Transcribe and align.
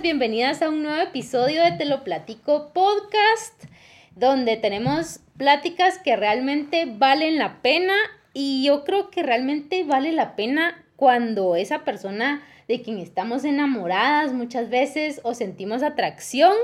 bienvenidas 0.00 0.62
a 0.62 0.70
un 0.70 0.82
nuevo 0.82 1.02
episodio 1.02 1.62
de 1.62 1.72
Te 1.72 1.84
lo 1.84 2.02
platico 2.02 2.72
podcast, 2.72 3.64
donde 4.16 4.56
tenemos 4.56 5.20
pláticas 5.36 5.98
que 5.98 6.16
realmente 6.16 6.86
valen 6.86 7.36
la 7.36 7.60
pena 7.60 7.92
y 8.32 8.64
yo 8.64 8.84
creo 8.84 9.10
que 9.10 9.22
realmente 9.22 9.84
vale 9.84 10.12
la 10.12 10.34
pena 10.34 10.82
cuando 10.96 11.56
esa 11.56 11.84
persona 11.84 12.42
de 12.68 12.80
quien 12.80 12.98
estamos 12.98 13.44
enamoradas 13.44 14.32
muchas 14.32 14.70
veces 14.70 15.20
o 15.24 15.34
sentimos 15.34 15.82
atracción 15.82 16.54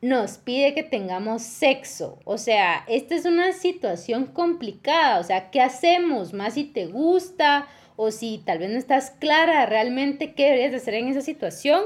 nos 0.00 0.38
pide 0.38 0.72
que 0.72 0.82
tengamos 0.82 1.42
sexo. 1.42 2.20
O 2.24 2.38
sea, 2.38 2.84
esta 2.88 3.14
es 3.14 3.26
una 3.26 3.52
situación 3.52 4.24
complicada. 4.26 5.20
O 5.20 5.24
sea, 5.24 5.50
¿qué 5.50 5.60
hacemos? 5.60 6.32
Más 6.32 6.54
si 6.54 6.64
te 6.64 6.86
gusta 6.86 7.68
o 7.96 8.10
si 8.10 8.38
tal 8.38 8.58
vez 8.58 8.70
no 8.70 8.78
estás 8.78 9.10
clara 9.10 9.66
realmente 9.66 10.32
qué 10.32 10.44
deberías 10.44 10.74
hacer 10.74 10.94
en 10.94 11.08
esa 11.08 11.20
situación. 11.20 11.82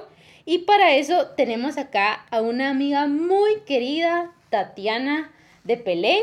Y 0.48 0.58
para 0.58 0.94
eso 0.94 1.26
tenemos 1.36 1.76
acá 1.76 2.24
a 2.30 2.40
una 2.40 2.70
amiga 2.70 3.08
muy 3.08 3.62
querida, 3.66 4.32
Tatiana 4.48 5.32
de 5.64 5.76
Pelén. 5.76 6.22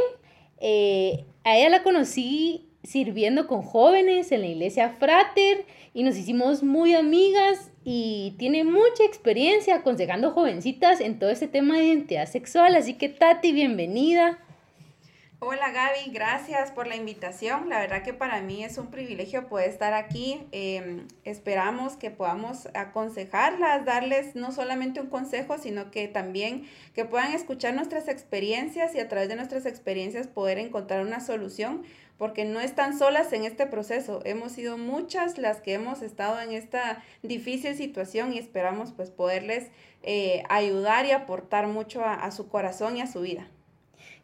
Eh, 0.62 1.26
a 1.44 1.58
ella 1.58 1.70
la 1.70 1.84
conocí 1.84 2.70
sirviendo 2.84 3.48
con 3.48 3.62
jóvenes 3.62 4.32
en 4.32 4.42
la 4.42 4.48
iglesia 4.48 4.90
Frater 4.90 5.66
y 5.94 6.04
nos 6.04 6.16
hicimos 6.18 6.64
muy 6.64 6.96
amigas 6.96 7.70
y 7.84 8.36
tiene 8.38 8.64
mucha 8.64 9.04
experiencia 9.06 9.76
aconsejando 9.76 10.32
jovencitas 10.32 11.02
en 11.02 11.20
todo 11.20 11.30
este 11.30 11.50
tema 11.50 11.78
de 11.78 11.88
identidad 11.88 12.26
sexual. 12.26 12.76
Así 12.76 12.94
que 12.94 13.10
Tati, 13.10 13.52
bienvenida. 13.52 14.40
Hola 15.46 15.72
Gaby, 15.72 16.12
gracias 16.14 16.72
por 16.72 16.88
la 16.88 16.96
invitación. 16.96 17.68
La 17.68 17.80
verdad 17.80 18.02
que 18.02 18.14
para 18.14 18.40
mí 18.40 18.64
es 18.64 18.78
un 18.78 18.88
privilegio 18.88 19.50
poder 19.50 19.70
estar 19.70 19.94
aquí. 19.94 20.48
Em, 20.54 21.06
esperamos 21.26 21.98
que 21.98 22.12
podamos 22.12 22.70
aconsejarlas, 22.74 23.84
darles 23.84 24.38
no 24.38 24.54
solamente 24.54 25.02
un 25.02 25.08
consejo, 25.08 25.58
sino 25.58 25.92
que 25.92 26.08
también 26.08 26.66
que 26.96 27.04
puedan 27.04 27.34
escuchar 27.34 27.74
nuestras 27.74 28.08
experiencias 28.08 28.96
y 28.96 29.02
a 29.02 29.10
través 29.10 29.28
de 29.28 29.36
nuestras 29.36 29.66
experiencias 29.66 30.28
poder 30.28 30.60
encontrar 30.60 31.06
una 31.06 31.20
solución, 31.20 31.84
porque 32.18 32.46
no 32.46 32.62
están 32.62 32.98
solas 32.98 33.34
en 33.34 33.44
este 33.44 33.66
proceso. 33.66 34.22
Hemos 34.24 34.54
sido 34.54 34.78
muchas 34.78 35.38
las 35.38 35.60
que 35.60 35.74
hemos 35.74 36.02
estado 36.04 36.40
en 36.40 36.54
esta 36.54 37.04
difícil 37.22 37.76
situación 37.76 38.32
y 38.32 38.38
esperamos 38.38 38.94
pues 38.94 39.12
poderles 39.12 39.72
eh, 40.04 40.44
ayudar 40.48 41.06
y 41.06 41.12
aportar 41.12 41.68
mucho 41.68 42.02
a 42.06 42.32
su 42.32 42.48
corazón 42.48 42.96
y 42.96 43.02
a 43.02 43.08
su 43.08 43.20
vida. 43.20 43.50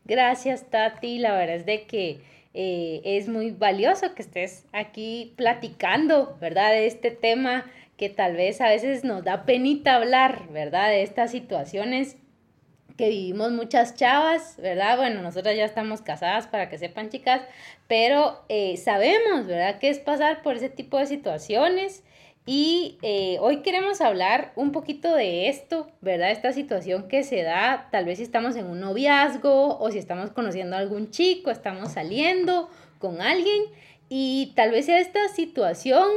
Gracias, 0.09 0.65
Tati. 0.71 1.19
La 1.19 1.33
verdad 1.33 1.57
es 1.57 1.67
de 1.67 1.83
que 1.83 2.19
eh, 2.55 3.01
es 3.05 3.27
muy 3.29 3.51
valioso 3.51 4.15
que 4.15 4.23
estés 4.23 4.65
aquí 4.73 5.33
platicando, 5.37 6.35
¿verdad? 6.41 6.71
De 6.71 6.87
este 6.87 7.11
tema 7.11 7.65
que 7.95 8.09
tal 8.09 8.35
vez 8.35 8.59
a 8.59 8.69
veces 8.69 9.03
nos 9.03 9.23
da 9.23 9.45
penita 9.45 9.97
hablar, 9.97 10.49
¿verdad? 10.49 10.89
De 10.89 11.03
estas 11.03 11.29
situaciones 11.29 12.17
que 12.97 13.09
vivimos 13.09 13.51
muchas 13.51 13.95
chavas, 13.95 14.55
¿verdad? 14.57 14.97
Bueno, 14.97 15.21
nosotras 15.21 15.55
ya 15.55 15.65
estamos 15.65 16.01
casadas 16.01 16.47
para 16.47 16.69
que 16.69 16.79
sepan, 16.79 17.09
chicas, 17.09 17.43
pero 17.87 18.43
eh, 18.49 18.77
sabemos, 18.77 19.45
¿verdad? 19.45 19.77
Que 19.77 19.89
es 19.89 19.99
pasar 19.99 20.41
por 20.41 20.55
ese 20.55 20.69
tipo 20.69 20.97
de 20.97 21.05
situaciones 21.05 22.03
y 22.51 22.97
eh, 23.03 23.37
hoy 23.41 23.57
queremos 23.57 24.01
hablar 24.01 24.53
un 24.55 24.71
poquito 24.71 25.13
de 25.13 25.49
esto, 25.49 25.85
¿verdad? 26.01 26.31
Esta 26.31 26.51
situación 26.51 27.07
que 27.07 27.21
se 27.21 27.43
da, 27.43 27.89
tal 27.91 28.05
vez 28.05 28.17
si 28.17 28.23
estamos 28.23 28.55
en 28.55 28.65
un 28.65 28.79
noviazgo 28.79 29.77
o 29.77 29.91
si 29.91 29.99
estamos 29.99 30.31
conociendo 30.31 30.75
a 30.75 30.79
algún 30.79 31.11
chico, 31.11 31.51
estamos 31.51 31.91
saliendo 31.91 32.67
con 32.97 33.21
alguien 33.21 33.65
y 34.09 34.53
tal 34.55 34.71
vez 34.71 34.87
sea 34.87 34.99
esta 34.99 35.27
situación 35.27 36.09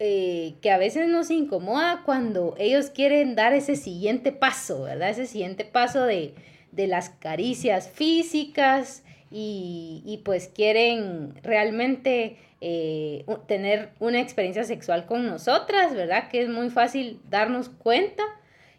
eh, 0.00 0.54
que 0.62 0.72
a 0.72 0.78
veces 0.78 1.08
nos 1.08 1.30
incomoda 1.30 2.02
cuando 2.04 2.56
ellos 2.58 2.90
quieren 2.90 3.36
dar 3.36 3.52
ese 3.52 3.76
siguiente 3.76 4.32
paso, 4.32 4.82
¿verdad? 4.82 5.10
Ese 5.10 5.26
siguiente 5.26 5.64
paso 5.64 6.02
de, 6.02 6.34
de 6.72 6.88
las 6.88 7.10
caricias 7.10 7.88
físicas 7.88 9.04
y, 9.30 10.02
y 10.04 10.22
pues 10.24 10.48
quieren 10.48 11.36
realmente 11.44 12.38
eh, 12.64 13.24
tener 13.48 13.90
una 13.98 14.20
experiencia 14.20 14.62
sexual 14.62 15.04
con 15.04 15.26
nosotras, 15.26 15.96
¿verdad? 15.96 16.28
Que 16.28 16.42
es 16.42 16.48
muy 16.48 16.70
fácil 16.70 17.20
darnos 17.28 17.68
cuenta. 17.68 18.22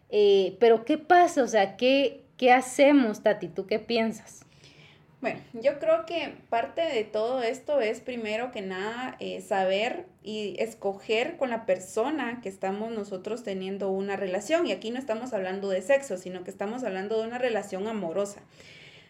Eh, 0.10 0.56
pero 0.62 0.86
¿qué 0.86 0.98
pasa? 0.98 1.44
O 1.44 1.48
sea, 1.48 1.76
¿qué, 1.76 2.22
¿qué 2.38 2.54
hacemos, 2.54 3.24
Tati? 3.24 3.50
¿Tú 3.50 3.68
qué 3.68 3.80
piensas? 3.80 4.46
Bueno, 5.20 5.42
yo 5.54 5.80
creo 5.80 6.06
que 6.06 6.34
parte 6.50 6.82
de 6.82 7.04
todo 7.04 7.42
esto 7.44 7.82
es 7.82 8.00
primero 8.00 8.52
que 8.52 8.62
nada 8.62 9.18
eh, 9.20 9.42
saber 9.42 10.06
y 10.22 10.56
escoger 10.60 11.36
con 11.36 11.50
la 11.50 11.66
persona 11.66 12.40
que 12.42 12.48
estamos 12.48 12.92
nosotros 12.92 13.44
teniendo 13.44 13.90
una 13.90 14.16
relación. 14.16 14.66
Y 14.66 14.72
aquí 14.72 14.92
no 14.92 15.00
estamos 15.00 15.34
hablando 15.34 15.68
de 15.68 15.82
sexo, 15.82 16.16
sino 16.18 16.46
que 16.46 16.52
estamos 16.52 16.86
hablando 16.86 17.20
de 17.20 17.28
una 17.28 17.38
relación 17.38 17.88
amorosa. 17.88 18.44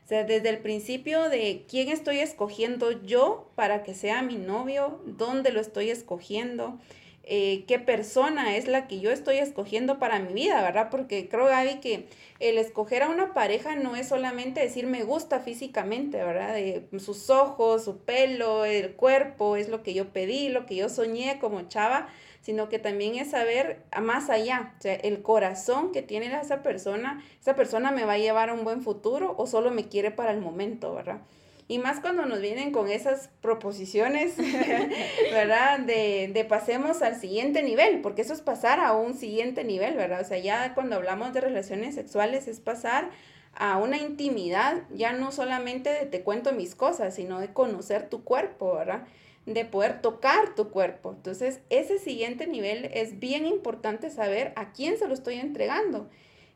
O 0.03 0.07
sea, 0.07 0.25
desde 0.25 0.49
el 0.49 0.57
principio 0.57 1.29
de 1.29 1.65
quién 1.69 1.87
estoy 1.89 2.19
escogiendo 2.19 2.91
yo 3.03 3.49
para 3.55 3.83
que 3.83 3.93
sea 3.93 4.21
mi 4.21 4.35
novio, 4.35 4.99
dónde 5.05 5.51
lo 5.51 5.61
estoy 5.61 5.89
escogiendo, 5.89 6.77
eh, 7.25 7.63
qué 7.69 7.79
persona 7.79 8.57
es 8.57 8.67
la 8.67 8.85
que 8.89 8.99
yo 8.99 9.09
estoy 9.09 9.37
escogiendo 9.37 9.97
para 9.97 10.19
mi 10.19 10.33
vida, 10.33 10.61
¿verdad? 10.61 10.89
Porque 10.91 11.29
creo, 11.29 11.45
Gaby, 11.45 11.79
que 11.79 12.07
el 12.41 12.57
escoger 12.57 13.01
a 13.01 13.07
una 13.07 13.33
pareja 13.33 13.77
no 13.77 13.95
es 13.95 14.09
solamente 14.09 14.59
decir 14.59 14.87
me 14.87 15.03
gusta 15.03 15.39
físicamente, 15.39 16.17
¿verdad? 16.17 16.53
De 16.53 16.85
sus 16.99 17.29
ojos, 17.29 17.85
su 17.85 17.99
pelo, 17.99 18.65
el 18.65 18.91
cuerpo, 18.95 19.55
es 19.55 19.69
lo 19.69 19.83
que 19.83 19.93
yo 19.93 20.09
pedí, 20.09 20.49
lo 20.49 20.65
que 20.65 20.75
yo 20.75 20.89
soñé 20.89 21.39
como 21.39 21.61
chava, 21.69 22.09
sino 22.43 22.67
que 22.67 22.77
también 22.77 23.15
es 23.15 23.31
saber 23.31 23.81
más 24.01 24.29
allá, 24.29 24.73
o 24.77 24.81
sea, 24.81 24.95
el 24.95 25.21
corazón 25.21 25.93
que 25.93 26.01
tiene 26.01 26.27
esa 26.39 26.61
persona, 26.61 27.23
esa 27.39 27.55
persona 27.55 27.91
me 27.91 28.03
va 28.03 28.13
a 28.13 28.17
llevar 28.17 28.49
a 28.49 28.53
un 28.53 28.65
buen 28.65 28.81
futuro 28.81 29.33
o 29.37 29.47
solo 29.47 29.71
me 29.71 29.87
quiere 29.87 30.11
para 30.11 30.31
el 30.31 30.41
momento, 30.41 30.93
¿verdad? 30.93 31.21
Y 31.69 31.79
más 31.79 32.01
cuando 32.01 32.25
nos 32.25 32.41
vienen 32.41 32.73
con 32.73 32.89
esas 32.89 33.29
proposiciones, 33.41 34.35
¿verdad? 35.31 35.79
De, 35.79 36.29
de, 36.33 36.43
pasemos 36.43 37.01
al 37.01 37.15
siguiente 37.15 37.63
nivel, 37.63 38.01
porque 38.01 38.23
eso 38.23 38.33
es 38.33 38.41
pasar 38.41 38.81
a 38.81 38.91
un 38.91 39.13
siguiente 39.13 39.63
nivel, 39.63 39.95
¿verdad? 39.95 40.19
O 40.19 40.25
sea, 40.25 40.37
ya 40.37 40.73
cuando 40.73 40.97
hablamos 40.97 41.31
de 41.33 41.39
relaciones 41.39 41.95
sexuales 41.95 42.49
es 42.49 42.59
pasar 42.59 43.09
a 43.55 43.77
una 43.77 43.97
intimidad, 43.97 44.83
ya 44.93 45.13
no 45.13 45.31
solamente 45.31 45.89
de 45.91 46.05
te 46.07 46.23
cuento 46.23 46.51
mis 46.51 46.75
cosas, 46.75 47.15
sino 47.15 47.39
de 47.39 47.53
conocer 47.53 48.09
tu 48.09 48.25
cuerpo, 48.25 48.75
¿verdad? 48.75 49.03
De 49.45 49.65
poder 49.65 50.01
tocar 50.01 50.55
tu 50.55 50.69
cuerpo. 50.69 51.11
Entonces, 51.11 51.61
ese 51.69 51.99
siguiente 51.99 52.47
nivel 52.47 52.89
es 52.93 53.19
bien 53.19 53.45
importante 53.45 54.09
saber 54.09 54.53
a 54.55 54.71
quién 54.71 54.97
se 54.97 55.07
lo 55.07 55.13
estoy 55.13 55.35
entregando. 55.35 56.09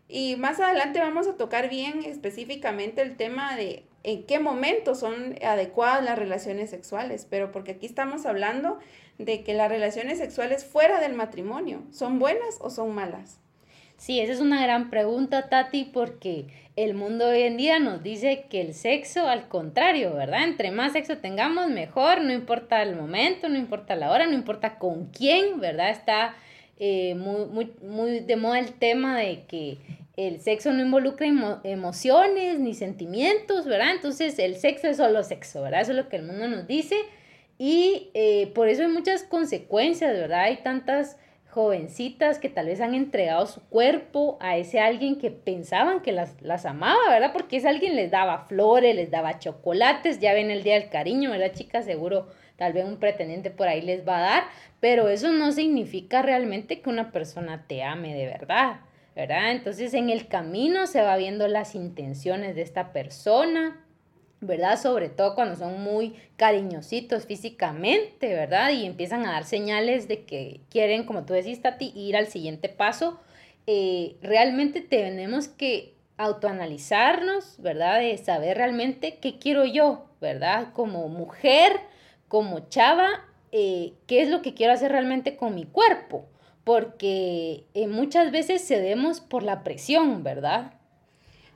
Y 0.08 0.38
más 0.38 0.60
adelante 0.60 1.00
vamos 1.00 1.28
a 1.28 1.36
tocar 1.36 1.70
bien 1.70 2.04
específicamente 2.06 3.02
el 3.02 3.18
tema 3.18 3.56
de 3.56 3.86
en 4.04 4.26
qué 4.26 4.40
momentos 4.40 5.00
son 5.00 5.36
adecuadas 5.44 6.04
las 6.04 6.18
relaciones 6.18 6.70
sexuales, 6.70 7.28
pero 7.30 7.52
porque 7.52 7.72
aquí 7.72 7.86
estamos 7.86 8.26
hablando 8.26 8.80
de 9.18 9.44
que 9.44 9.54
las 9.54 9.70
relaciones 9.70 10.20
sexuales 10.20 10.64
fuera 10.64 11.02
del 11.02 11.14
matrimonio, 11.14 11.84
¿son 11.92 12.20
buenas 12.20 12.58
o 12.62 12.70
son 12.70 12.96
malas? 12.96 13.42
Sí, 13.98 14.20
esa 14.20 14.34
es 14.34 14.40
una 14.40 14.62
gran 14.62 14.90
pregunta, 14.92 15.50
Tati, 15.50 15.86
porque 15.86 16.46
el 16.76 16.94
mundo 16.94 17.30
hoy 17.30 17.42
en 17.42 17.58
día 17.58 17.80
nos 17.80 18.04
dice 18.04 18.46
que 18.48 18.62
el 18.62 18.76
sexo, 18.76 19.28
al 19.28 19.48
contrario, 19.48 20.14
¿verdad? 20.14 20.44
Entre 20.44 20.70
más 20.70 20.94
sexo 20.94 21.18
tengamos, 21.18 21.70
mejor, 21.70 22.22
no 22.22 22.32
importa 22.32 22.84
el 22.84 22.96
momento, 22.96 23.50
no 23.50 23.58
importa 23.58 23.96
la 23.96 24.12
hora, 24.12 24.28
no 24.28 24.34
importa 24.34 24.78
con 24.78 25.08
quién, 25.08 25.60
¿verdad? 25.60 25.90
Está 25.90 26.36
eh, 26.80 27.16
muy, 27.16 27.46
muy, 27.46 27.72
muy 27.82 28.20
de 28.20 28.36
moda 28.36 28.60
el 28.60 28.74
tema 28.74 29.18
de 29.18 29.46
que 29.46 29.80
el 30.16 30.40
sexo 30.42 30.72
no 30.72 30.84
involucra 30.84 31.28
emociones 31.64 32.60
ni 32.60 32.76
sentimientos, 32.76 33.66
¿verdad? 33.66 33.96
Entonces 33.96 34.38
el 34.38 34.58
sexo 34.58 34.88
es 34.88 34.98
solo 34.98 35.24
sexo, 35.24 35.64
¿verdad? 35.64 35.82
Eso 35.82 35.92
es 35.92 35.98
lo 35.98 36.08
que 36.08 36.18
el 36.18 36.24
mundo 36.24 36.48
nos 36.48 36.68
dice 36.68 36.96
y 37.58 38.12
eh, 38.14 38.52
por 38.54 38.68
eso 38.68 38.84
hay 38.84 38.90
muchas 38.90 39.24
consecuencias, 39.24 40.14
¿verdad? 40.14 40.42
Hay 40.42 40.58
tantas 40.58 41.18
jovencitas 41.58 42.38
que 42.38 42.50
tal 42.50 42.68
vez 42.68 42.82
han 42.82 42.94
entregado 42.94 43.48
su 43.48 43.62
cuerpo 43.62 44.38
a 44.40 44.58
ese 44.58 44.80
alguien 44.80 45.18
que 45.18 45.32
pensaban 45.32 46.02
que 46.02 46.12
las, 46.12 46.40
las 46.40 46.68
amaba, 46.68 47.10
¿verdad? 47.10 47.34
Porque 47.34 47.58
ese 47.58 47.68
alguien 47.68 47.96
les 47.96 48.12
daba 48.12 48.46
flores, 48.46 48.96
les 48.96 49.10
daba 49.10 49.40
chocolates, 49.40 50.20
ya 50.20 50.36
ven 50.36 50.52
el 50.52 50.62
día 50.62 50.76
del 50.76 50.90
cariño, 50.90 51.32
¿verdad, 51.32 51.54
chicas? 51.56 51.86
Seguro 51.86 52.28
tal 52.58 52.74
vez 52.74 52.86
un 52.86 52.98
pretendiente 52.98 53.50
por 53.50 53.68
ahí 53.68 53.82
les 53.82 54.08
va 54.08 54.20
a 54.20 54.22
dar, 54.22 54.44
pero 54.80 55.10
eso 55.10 55.32
no 55.32 55.52
significa 55.52 56.22
realmente 56.22 56.80
que 56.80 56.92
una 56.92 57.12
persona 57.12 57.66
te 57.68 57.82
ame 57.82 58.14
de 58.14 58.28
verdad, 58.28 58.82
¿verdad? 59.16 59.50
Entonces 59.50 59.96
en 59.96 60.12
el 60.12 60.28
camino 60.28 60.86
se 60.86 61.02
va 61.02 61.18
viendo 61.18 61.48
las 61.48 61.74
intenciones 61.74 62.54
de 62.54 62.62
esta 62.62 62.94
persona, 62.94 63.84
¿verdad? 64.42 64.80
Sobre 64.80 65.10
todo 65.10 65.36
cuando 65.36 65.56
son 65.56 65.82
muy 65.82 66.16
cariñositos 66.36 67.26
físicamente, 67.26 68.34
¿verdad? 68.34 68.72
Y 68.72 68.86
empiezan 68.86 69.26
a 69.26 69.32
dar 69.34 69.46
señales 69.46 70.08
de 70.08 70.26
que 70.26 70.62
quieren, 70.70 71.06
como 71.06 71.26
tú 71.26 71.34
decís, 71.34 71.62
Tati, 71.62 71.92
ir 71.96 72.16
al 72.18 72.28
siguiente 72.28 72.70
paso. 72.70 73.20
Eh, 73.66 74.16
realmente 74.22 74.82
tenemos 74.82 75.48
que 75.48 75.96
autoanalizarnos, 76.18 77.56
¿verdad? 77.60 78.00
De 78.00 78.18
saber 78.18 78.58
realmente 78.58 79.18
qué 79.20 79.38
quiero 79.40 79.66
yo, 79.66 80.06
¿verdad? 80.22 80.74
Como 80.74 81.08
mujer, 81.10 81.74
como 82.28 82.70
chava, 82.70 83.10
eh, 83.52 83.94
qué 84.08 84.22
es 84.22 84.30
lo 84.30 84.42
que 84.42 84.54
quiero 84.54 84.74
hacer 84.74 84.92
realmente 84.92 85.36
con 85.38 85.56
mi 85.56 85.66
cuerpo. 85.66 86.28
porque 86.64 87.64
eh, 87.76 87.88
muchas 87.88 88.32
veces 88.32 88.68
cedemos 88.68 89.22
por 89.22 89.42
la 89.42 89.64
presión, 89.64 90.22
¿verdad? 90.24 90.74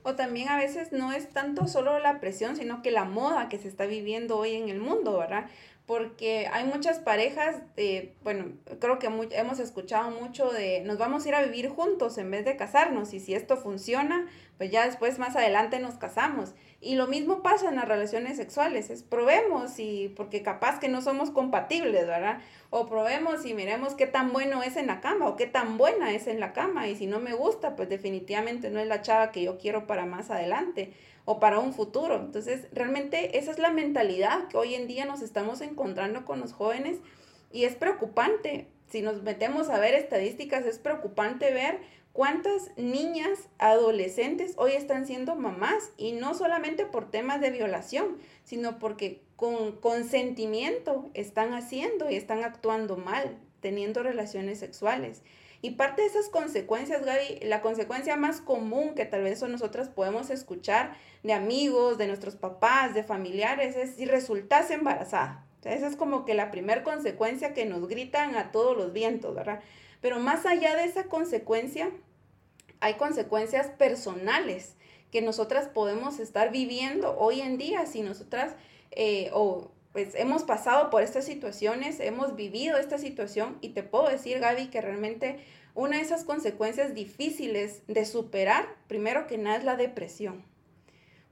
O 0.03 0.15
también 0.15 0.49
a 0.49 0.57
veces 0.57 0.91
no 0.91 1.11
es 1.11 1.29
tanto 1.29 1.67
solo 1.67 1.99
la 1.99 2.19
presión, 2.19 2.55
sino 2.55 2.81
que 2.81 2.91
la 2.91 3.05
moda 3.05 3.49
que 3.49 3.59
se 3.59 3.67
está 3.67 3.85
viviendo 3.85 4.37
hoy 4.37 4.55
en 4.55 4.69
el 4.69 4.79
mundo, 4.79 5.17
¿verdad? 5.17 5.45
Porque 5.91 6.47
hay 6.53 6.63
muchas 6.63 6.99
parejas, 6.99 7.57
de, 7.75 8.15
bueno, 8.23 8.53
creo 8.79 8.97
que 8.97 9.07
hemos 9.07 9.59
escuchado 9.59 10.09
mucho 10.09 10.49
de 10.49 10.83
nos 10.85 10.97
vamos 10.97 11.25
a 11.25 11.27
ir 11.27 11.35
a 11.35 11.43
vivir 11.43 11.67
juntos 11.67 12.17
en 12.17 12.31
vez 12.31 12.45
de 12.45 12.55
casarnos 12.55 13.13
y 13.13 13.19
si 13.19 13.33
esto 13.33 13.57
funciona, 13.57 14.25
pues 14.57 14.71
ya 14.71 14.85
después 14.85 15.19
más 15.19 15.35
adelante 15.35 15.79
nos 15.79 15.95
casamos. 15.95 16.53
Y 16.79 16.95
lo 16.95 17.07
mismo 17.07 17.43
pasa 17.43 17.67
en 17.67 17.75
las 17.75 17.89
relaciones 17.89 18.37
sexuales, 18.37 18.89
es 18.89 19.03
probemos 19.03 19.79
y 19.79 20.13
porque 20.15 20.41
capaz 20.41 20.79
que 20.79 20.87
no 20.87 21.01
somos 21.01 21.29
compatibles, 21.29 22.07
¿verdad? 22.07 22.39
O 22.69 22.87
probemos 22.87 23.45
y 23.45 23.53
miremos 23.53 23.93
qué 23.93 24.07
tan 24.07 24.31
bueno 24.31 24.63
es 24.63 24.77
en 24.77 24.87
la 24.87 25.01
cama 25.01 25.27
o 25.27 25.35
qué 25.35 25.45
tan 25.45 25.77
buena 25.77 26.13
es 26.13 26.27
en 26.27 26.39
la 26.39 26.53
cama 26.53 26.87
y 26.87 26.95
si 26.95 27.05
no 27.05 27.19
me 27.19 27.33
gusta, 27.33 27.75
pues 27.75 27.89
definitivamente 27.89 28.69
no 28.69 28.79
es 28.79 28.87
la 28.87 29.01
chava 29.01 29.33
que 29.33 29.43
yo 29.43 29.57
quiero 29.57 29.87
para 29.87 30.05
más 30.05 30.31
adelante 30.31 30.93
o 31.25 31.39
para 31.39 31.59
un 31.59 31.73
futuro. 31.73 32.15
Entonces, 32.15 32.67
realmente 32.71 33.37
esa 33.37 33.51
es 33.51 33.59
la 33.59 33.71
mentalidad 33.71 34.47
que 34.47 34.57
hoy 34.57 34.75
en 34.75 34.87
día 34.87 35.05
nos 35.05 35.21
estamos 35.21 35.61
encontrando 35.61 36.25
con 36.25 36.39
los 36.39 36.53
jóvenes 36.53 36.99
y 37.51 37.65
es 37.65 37.75
preocupante. 37.75 38.67
Si 38.89 39.01
nos 39.01 39.21
metemos 39.23 39.69
a 39.69 39.79
ver 39.79 39.93
estadísticas, 39.93 40.65
es 40.65 40.79
preocupante 40.79 41.53
ver 41.53 41.79
cuántas 42.13 42.71
niñas, 42.77 43.39
adolescentes 43.57 44.53
hoy 44.57 44.73
están 44.73 45.05
siendo 45.05 45.35
mamás 45.35 45.91
y 45.97 46.11
no 46.11 46.33
solamente 46.33 46.85
por 46.85 47.09
temas 47.09 47.39
de 47.41 47.51
violación, 47.51 48.17
sino 48.43 48.79
porque 48.79 49.21
con 49.35 49.77
consentimiento 49.77 51.09
están 51.13 51.53
haciendo 51.53 52.09
y 52.09 52.15
están 52.15 52.43
actuando 52.43 52.97
mal, 52.97 53.37
teniendo 53.61 54.03
relaciones 54.03 54.59
sexuales. 54.59 55.23
Y 55.61 55.71
parte 55.71 56.01
de 56.01 56.07
esas 56.07 56.27
consecuencias, 56.27 57.05
Gaby, 57.05 57.39
la 57.43 57.61
consecuencia 57.61 58.15
más 58.15 58.41
común 58.41 58.95
que 58.95 59.05
tal 59.05 59.23
vez 59.23 59.41
nosotras 59.43 59.89
podemos 59.89 60.31
escuchar 60.31 60.97
de 61.21 61.33
amigos, 61.33 61.99
de 61.99 62.07
nuestros 62.07 62.35
papás, 62.35 62.95
de 62.95 63.03
familiares, 63.03 63.75
es 63.75 63.95
si 63.95 64.05
resultas 64.05 64.71
embarazada. 64.71 65.45
esa 65.63 65.87
es 65.87 65.95
como 65.95 66.25
que 66.25 66.33
la 66.33 66.49
primera 66.49 66.83
consecuencia 66.83 67.53
que 67.53 67.65
nos 67.65 67.87
gritan 67.87 68.35
a 68.35 68.51
todos 68.51 68.75
los 68.75 68.91
vientos, 68.91 69.35
¿verdad? 69.35 69.61
Pero 70.01 70.19
más 70.19 70.47
allá 70.47 70.75
de 70.75 70.85
esa 70.85 71.03
consecuencia, 71.03 71.91
hay 72.79 72.95
consecuencias 72.95 73.67
personales 73.67 74.75
que 75.11 75.21
nosotras 75.21 75.67
podemos 75.67 76.19
estar 76.19 76.51
viviendo 76.51 77.15
hoy 77.19 77.41
en 77.41 77.59
día 77.59 77.85
si 77.85 78.01
nosotras 78.01 78.55
eh, 78.91 79.29
o 79.33 79.71
pues 79.93 80.15
hemos 80.15 80.43
pasado 80.43 80.89
por 80.89 81.03
estas 81.03 81.25
situaciones, 81.25 81.99
hemos 81.99 82.35
vivido 82.35 82.77
esta 82.77 82.97
situación 82.97 83.57
y 83.61 83.69
te 83.69 83.83
puedo 83.83 84.07
decir, 84.07 84.39
Gaby, 84.39 84.67
que 84.67 84.81
realmente 84.81 85.39
una 85.73 85.97
de 85.97 86.03
esas 86.03 86.23
consecuencias 86.23 86.93
difíciles 86.93 87.83
de 87.87 88.05
superar, 88.05 88.67
primero 88.87 89.27
que 89.27 89.37
nada, 89.37 89.57
es 89.57 89.63
la 89.63 89.75
depresión. 89.75 90.43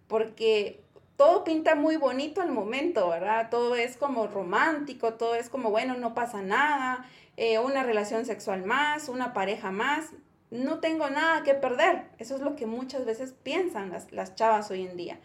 Porque 0.08 0.82
todo 1.16 1.44
pinta 1.44 1.76
muy 1.76 1.98
bonito 1.98 2.42
al 2.42 2.52
momento, 2.52 3.10
¿verdad? 3.10 3.50
Todo 3.50 3.76
es 3.76 3.98
como 3.98 4.28
romántico, 4.28 5.14
todo 5.14 5.36
es 5.36 5.50
como, 5.50 5.70
bueno, 5.70 5.96
no 5.96 6.14
pasa 6.14 6.42
nada, 6.42 7.06
eh, 7.38 7.60
una 7.60 7.84
relación 7.84 8.26
sexual 8.26 8.66
más, 8.66 9.08
una 9.08 9.34
pareja 9.34 9.72
más, 9.72 10.08
no 10.52 10.80
tengo 10.80 11.10
nada 11.10 11.44
que 11.44 11.54
perder. 11.54 12.08
Eso 12.18 12.36
es 12.36 12.42
lo 12.42 12.56
que 12.56 12.66
muchas 12.66 13.06
veces 13.06 13.34
piensan 13.44 13.92
las, 13.92 14.12
las 14.12 14.36
chavas 14.36 14.72
hoy 14.72 14.86
en 14.86 14.98
día. 14.98 15.20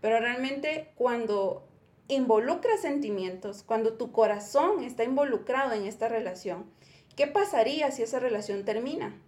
Pero 0.00 0.20
realmente 0.20 0.92
cuando 0.94 1.67
involucra 2.08 2.76
sentimientos, 2.78 3.62
cuando 3.62 3.94
tu 3.94 4.12
corazón 4.12 4.82
está 4.82 5.04
involucrado 5.04 5.72
en 5.72 5.84
esta 5.84 6.08
relación, 6.08 6.70
¿qué 7.16 7.26
pasaría 7.26 7.90
si 7.90 8.02
esa 8.02 8.18
relación 8.18 8.64
termina? 8.64 9.20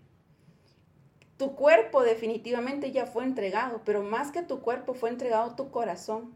Tu 1.36 1.54
cuerpo 1.54 2.02
definitivamente 2.02 2.90
ya 2.90 3.06
fue 3.06 3.24
entregado, 3.24 3.82
pero 3.84 4.02
más 4.02 4.32
que 4.32 4.42
tu 4.42 4.60
cuerpo 4.60 4.94
fue 4.94 5.10
entregado 5.10 5.54
tu 5.56 5.70
corazón, 5.70 6.34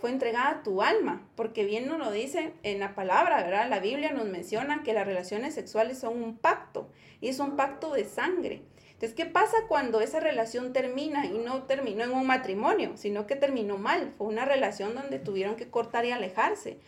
fue 0.00 0.10
entregada 0.10 0.62
tu 0.62 0.82
alma, 0.82 1.26
porque 1.36 1.64
bien 1.64 1.86
nos 1.88 1.98
lo 1.98 2.10
dice 2.10 2.54
en 2.62 2.80
la 2.80 2.94
palabra, 2.94 3.42
¿verdad? 3.42 3.70
La 3.70 3.80
Biblia 3.80 4.12
nos 4.12 4.26
menciona 4.26 4.82
que 4.82 4.92
las 4.92 5.06
relaciones 5.06 5.54
sexuales 5.54 5.98
son 5.98 6.22
un 6.22 6.36
pacto 6.36 6.88
y 7.20 7.28
es 7.28 7.38
un 7.38 7.56
pacto 7.56 7.92
de 7.92 8.04
sangre. 8.04 8.64
Entonces, 8.94 9.14
¿qué 9.14 9.26
pasa 9.26 9.56
cuando 9.68 10.00
esa 10.00 10.20
relación 10.20 10.72
termina 10.72 11.26
y 11.26 11.38
no 11.38 11.64
terminó 11.64 12.04
en 12.04 12.12
un 12.12 12.26
matrimonio, 12.26 12.92
sino 12.96 13.26
que 13.26 13.36
terminó 13.36 13.76
mal? 13.76 14.14
Fue 14.16 14.28
una 14.28 14.44
relación 14.44 14.94
donde 14.94 15.18
tuvieron 15.18 15.56
que 15.56 15.68
cortar 15.68 16.04
y 16.06 16.12
alejarse. 16.12 16.78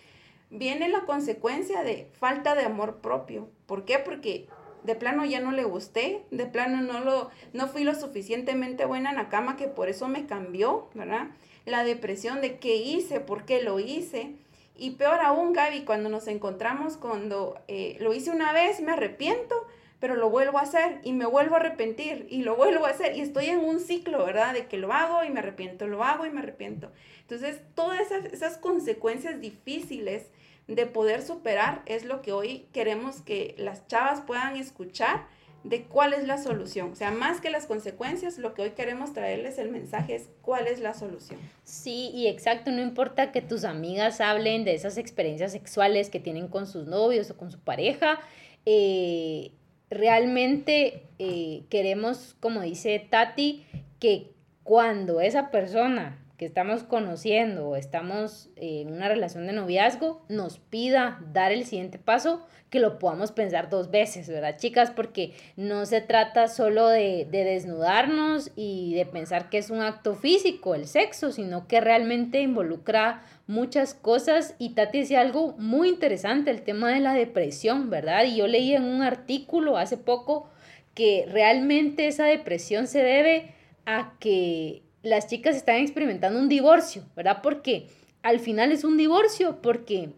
Viene 0.50 0.88
la 0.88 1.00
consecuencia 1.00 1.82
de 1.82 2.08
falta 2.18 2.54
de 2.54 2.64
amor 2.64 3.00
propio. 3.00 3.48
¿Por 3.66 3.84
qué? 3.84 3.98
Porque 3.98 4.46
de 4.84 4.94
plano 4.94 5.24
ya 5.24 5.40
no 5.40 5.50
le 5.50 5.64
gusté, 5.64 6.22
de 6.30 6.46
plano 6.46 6.80
no 6.80 7.00
lo 7.00 7.30
no 7.52 7.66
fui 7.66 7.82
lo 7.82 7.94
suficientemente 7.94 8.84
buena 8.84 9.10
en 9.10 9.16
la 9.16 9.28
cama 9.28 9.56
que 9.56 9.66
por 9.66 9.88
eso 9.88 10.06
me 10.08 10.26
cambió, 10.26 10.88
¿verdad? 10.94 11.30
La 11.64 11.82
depresión 11.82 12.40
de 12.40 12.58
qué 12.58 12.76
hice, 12.76 13.18
por 13.18 13.44
qué 13.44 13.62
lo 13.62 13.80
hice. 13.80 14.36
Y 14.78 14.92
peor 14.92 15.20
aún, 15.20 15.52
Gaby, 15.52 15.84
cuando 15.84 16.08
nos 16.08 16.28
encontramos, 16.28 16.96
cuando 16.96 17.58
eh, 17.66 17.96
lo 17.98 18.14
hice 18.14 18.30
una 18.30 18.52
vez, 18.52 18.80
me 18.80 18.92
arrepiento, 18.92 19.66
pero 19.98 20.14
lo 20.14 20.28
vuelvo 20.28 20.58
a 20.58 20.62
hacer 20.62 21.00
y 21.02 21.12
me 21.12 21.26
vuelvo 21.26 21.54
a 21.54 21.58
arrepentir 21.58 22.26
y 22.28 22.42
lo 22.42 22.56
vuelvo 22.56 22.86
a 22.86 22.90
hacer 22.90 23.16
y 23.16 23.20
estoy 23.20 23.46
en 23.46 23.60
un 23.60 23.80
ciclo, 23.80 24.24
¿verdad? 24.24 24.52
De 24.52 24.66
que 24.66 24.76
lo 24.76 24.92
hago 24.92 25.24
y 25.24 25.30
me 25.30 25.40
arrepiento, 25.40 25.86
lo 25.86 26.04
hago 26.04 26.26
y 26.26 26.30
me 26.30 26.40
arrepiento. 26.40 26.92
Entonces, 27.22 27.60
todas 27.74 28.10
esas, 28.10 28.58
consecuencias 28.58 29.40
difíciles 29.40 30.30
de 30.68 30.86
poder 30.86 31.22
superar 31.22 31.82
es 31.86 32.04
lo 32.04 32.22
que 32.22 32.32
hoy 32.32 32.68
queremos 32.72 33.22
que 33.22 33.54
las 33.58 33.86
chavas 33.86 34.20
puedan 34.20 34.56
escuchar 34.56 35.26
de 35.64 35.84
cuál 35.84 36.12
es 36.12 36.26
la 36.26 36.38
solución. 36.38 36.92
O 36.92 36.94
sea, 36.94 37.10
más 37.10 37.40
que 37.40 37.50
las 37.50 37.66
consecuencias, 37.66 38.38
lo 38.38 38.54
que 38.54 38.62
hoy 38.62 38.70
queremos 38.70 39.12
traerles 39.12 39.58
el 39.58 39.70
mensaje 39.70 40.14
es 40.14 40.28
cuál 40.42 40.66
es 40.66 40.78
la 40.78 40.94
solución. 40.94 41.40
Sí, 41.64 42.10
y 42.14 42.28
exacto, 42.28 42.70
no 42.70 42.82
importa 42.82 43.32
que 43.32 43.42
tus 43.42 43.64
amigas 43.64 44.20
hablen 44.20 44.64
de 44.64 44.74
esas 44.74 44.98
experiencias 44.98 45.52
sexuales 45.52 46.10
que 46.10 46.20
tienen 46.20 46.48
con 46.48 46.66
sus 46.66 46.86
novios 46.86 47.30
o 47.30 47.36
con 47.36 47.50
su 47.50 47.58
pareja, 47.58 48.20
eh, 48.64 49.52
realmente 49.90 51.02
eh, 51.18 51.64
queremos, 51.70 52.36
como 52.40 52.60
dice 52.62 52.98
Tati, 53.10 53.64
que 53.98 54.32
cuando 54.62 55.20
esa 55.20 55.50
persona 55.50 56.18
que 56.36 56.44
estamos 56.44 56.82
conociendo 56.82 57.68
o 57.68 57.76
estamos 57.76 58.50
en 58.56 58.92
una 58.92 59.08
relación 59.08 59.46
de 59.46 59.52
noviazgo 59.52 60.22
nos 60.28 60.58
pida 60.58 61.18
dar 61.32 61.50
el 61.50 61.64
siguiente 61.64 61.98
paso, 61.98 62.46
que 62.68 62.80
lo 62.80 62.98
podamos 62.98 63.32
pensar 63.32 63.70
dos 63.70 63.90
veces, 63.90 64.28
¿verdad, 64.28 64.56
chicas? 64.58 64.90
Porque 64.90 65.32
no 65.56 65.86
se 65.86 66.00
trata 66.00 66.48
solo 66.48 66.88
de, 66.88 67.26
de 67.30 67.44
desnudarnos 67.44 68.50
y 68.54 68.94
de 68.94 69.06
pensar 69.06 69.48
que 69.48 69.58
es 69.58 69.70
un 69.70 69.80
acto 69.80 70.14
físico 70.14 70.74
el 70.74 70.86
sexo, 70.86 71.32
sino 71.32 71.68
que 71.68 71.80
realmente 71.80 72.40
involucra 72.40 73.22
muchas 73.46 73.94
cosas 73.94 74.54
y 74.58 74.70
Tati 74.70 75.00
decía 75.00 75.20
algo 75.20 75.54
muy 75.58 75.88
interesante, 75.88 76.50
el 76.50 76.62
tema 76.62 76.92
de 76.92 77.00
la 77.00 77.14
depresión, 77.14 77.90
¿verdad? 77.90 78.24
Y 78.24 78.36
yo 78.36 78.46
leí 78.46 78.74
en 78.74 78.84
un 78.84 79.02
artículo 79.02 79.76
hace 79.76 79.96
poco 79.96 80.48
que 80.94 81.26
realmente 81.30 82.06
esa 82.06 82.24
depresión 82.24 82.86
se 82.86 83.02
debe 83.02 83.54
a 83.84 84.14
que 84.18 84.82
las 85.02 85.28
chicas 85.28 85.54
están 85.54 85.76
experimentando 85.76 86.38
un 86.38 86.48
divorcio, 86.48 87.04
¿verdad? 87.14 87.40
Porque 87.42 87.86
al 88.22 88.40
final 88.40 88.72
es 88.72 88.82
un 88.82 88.96
divorcio, 88.96 89.62
porque 89.62 90.10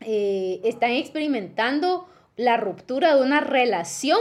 eh, 0.00 0.60
están 0.64 0.92
experimentando 0.92 2.08
la 2.36 2.56
ruptura 2.56 3.14
de 3.14 3.22
una 3.22 3.40
relación 3.40 4.18